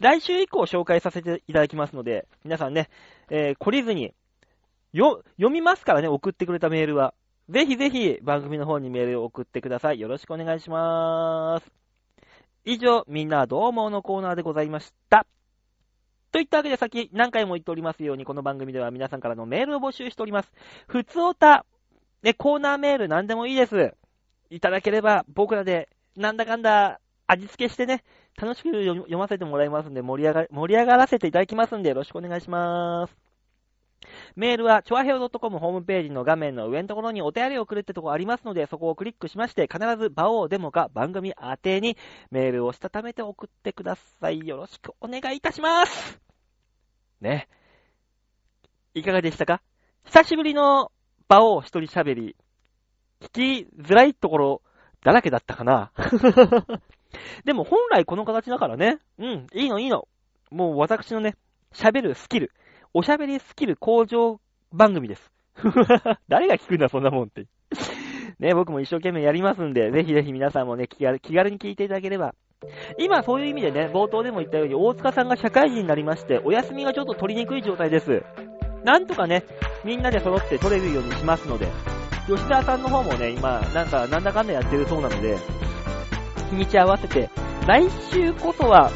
[0.00, 2.88] 来週以降紹介させていただきますので、皆さんね、
[3.28, 4.14] えー、懲りずに、
[4.94, 7.12] よ、読みますからね、送ってくれたメールは。
[7.48, 10.00] ぜひぜひ番組の方にメールを送ってください。
[10.00, 11.72] よろしくお願いしまーす。
[12.66, 15.26] 以上、みんなどうものコーナーでございました。
[16.30, 20.52] といったわけで先、何回も言っておりますように、この番組では皆さんからのメールを募集しております。
[20.88, 21.64] ふつおた、
[22.22, 23.94] ね、コーナーメール何でもいいです。
[24.50, 28.04] いただければ、僕らで、なんだかんだ、味付けしてね、
[28.36, 33.27] 楽しく読ませてもらいますんで、盛り上が、盛り上がらせていただきますんで、よろしくお願いしまーす。
[34.36, 41.96] メールは、ちょわへお .com ホームページの画面の上のところにお便りを送るってとこありますので、そこをクリックしまして、必ず場をデモか番組宛てに
[42.30, 44.46] メールをしたためて送ってください。
[44.46, 46.20] よろしくお願いいたします
[47.20, 47.48] ね。
[48.94, 49.62] いかがでしたか？
[50.04, 50.90] 久しぶりの
[51.28, 52.36] 場を一人喋り、
[53.20, 54.62] 聞きづらいところ
[55.04, 55.92] だらけだったかな？
[57.44, 58.98] でも本来この形だからね。
[59.18, 60.08] うん、いいのいいの。
[60.50, 61.36] もう私のね、
[61.72, 62.52] 喋るスキル。
[62.94, 64.40] おしゃべりスキル向上
[64.72, 65.32] 番組です。
[66.28, 67.46] 誰が聞くんだ、そんなもんって。
[68.38, 72.34] ね、僕も一生懸命やりますんで、ぜひぜひ皆さんもね、気軽に聞いていただければ。
[72.98, 78.22] 今、そういう意味でね、冒頭でも言ったように、大塚さんが社会人になりまして、お休みがちょっと取りにくい状態です。
[78.84, 79.44] なんとかね、
[79.84, 81.66] みんなで揃って取れるようにしますので、
[82.26, 85.36] 吉沢さんの方もね、今、なんか、なんだかんだやってるそうなので、
[86.50, 87.28] 日にち合わせて、
[87.66, 88.90] 来週こそは、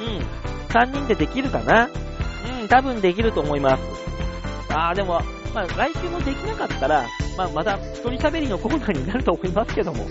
[0.00, 1.88] うん、3人でできるかな
[2.68, 3.82] 多分できると思います。
[4.70, 5.20] あー、でも、
[5.54, 7.06] まあ、来週もできなかったら、
[7.36, 10.06] まあ、また一人喋りのコーナーになると思いますけども、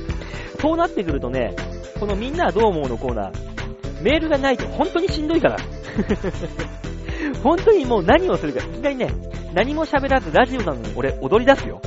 [0.60, 1.56] そうなってくるとね、
[2.00, 5.58] このみんなはどう思うのコーナー、メールがないと本当にしんどいから。
[7.44, 9.10] 本当にもう何をするか、いきなりね、
[9.54, 11.82] 何も喋らずラジオなのに俺踊り出すよ。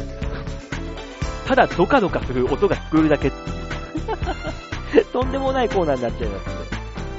[1.47, 3.33] ただドカドカする音が聞こえるだけ。
[5.13, 6.65] とんでもないコーナーになっちゃいますの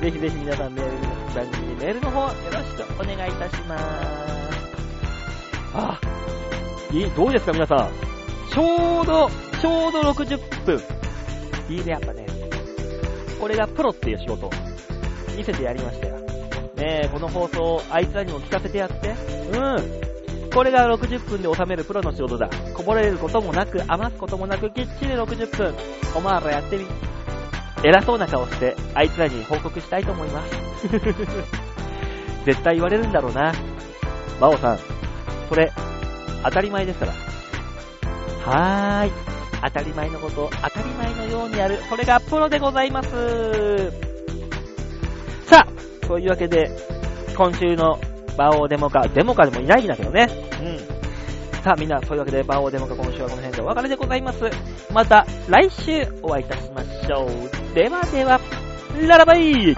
[0.02, 0.12] で。
[0.12, 0.92] ぜひぜひ皆さんメール、
[1.36, 3.84] 番組にメールの方よろしくお願いいたします。
[5.74, 6.00] あ、
[6.92, 7.90] いい、どうですか皆さん？
[8.52, 9.30] ちょうど、
[9.62, 10.82] ちょうど60分。
[11.70, 12.26] いいね、やっぱね。
[13.40, 14.50] これがプロっていう仕事
[15.38, 16.18] 見せてやりましたよ。
[16.76, 19.10] ねえ、この放送、あいつらにも聞かせてやって。
[19.10, 20.50] うん。
[20.52, 22.50] これが60分で収めるプロの仕事だ。
[22.74, 25.76] こぼれることもなく、余すこともなく、きっちり60分。
[26.16, 26.86] おまわらやってみ。
[27.84, 30.88] 偉そうな顔して、あいつらに報告したいと思います。
[32.46, 33.54] 絶対言われるんだろうな。
[34.40, 34.80] バオさん、
[35.50, 35.72] これ、
[36.44, 37.12] 当たり前ですから。
[38.46, 39.12] はーい。
[39.62, 41.78] 当たり前のこと当たり前のようにやる。
[41.90, 43.92] それがプロでございます。
[45.46, 46.72] さあ、というわけで、
[47.36, 48.00] 今週の
[48.38, 50.28] バオデモカ、デモカでもいないんだけどね。
[50.62, 51.09] うん。
[51.64, 54.40] さあみんな、そういうわけで、バオーデモカ今週はこの辺でお別れでございます。
[54.94, 57.76] また来週お会いいたしましょう。
[57.76, 58.40] ではでは、
[59.08, 59.76] ララバイ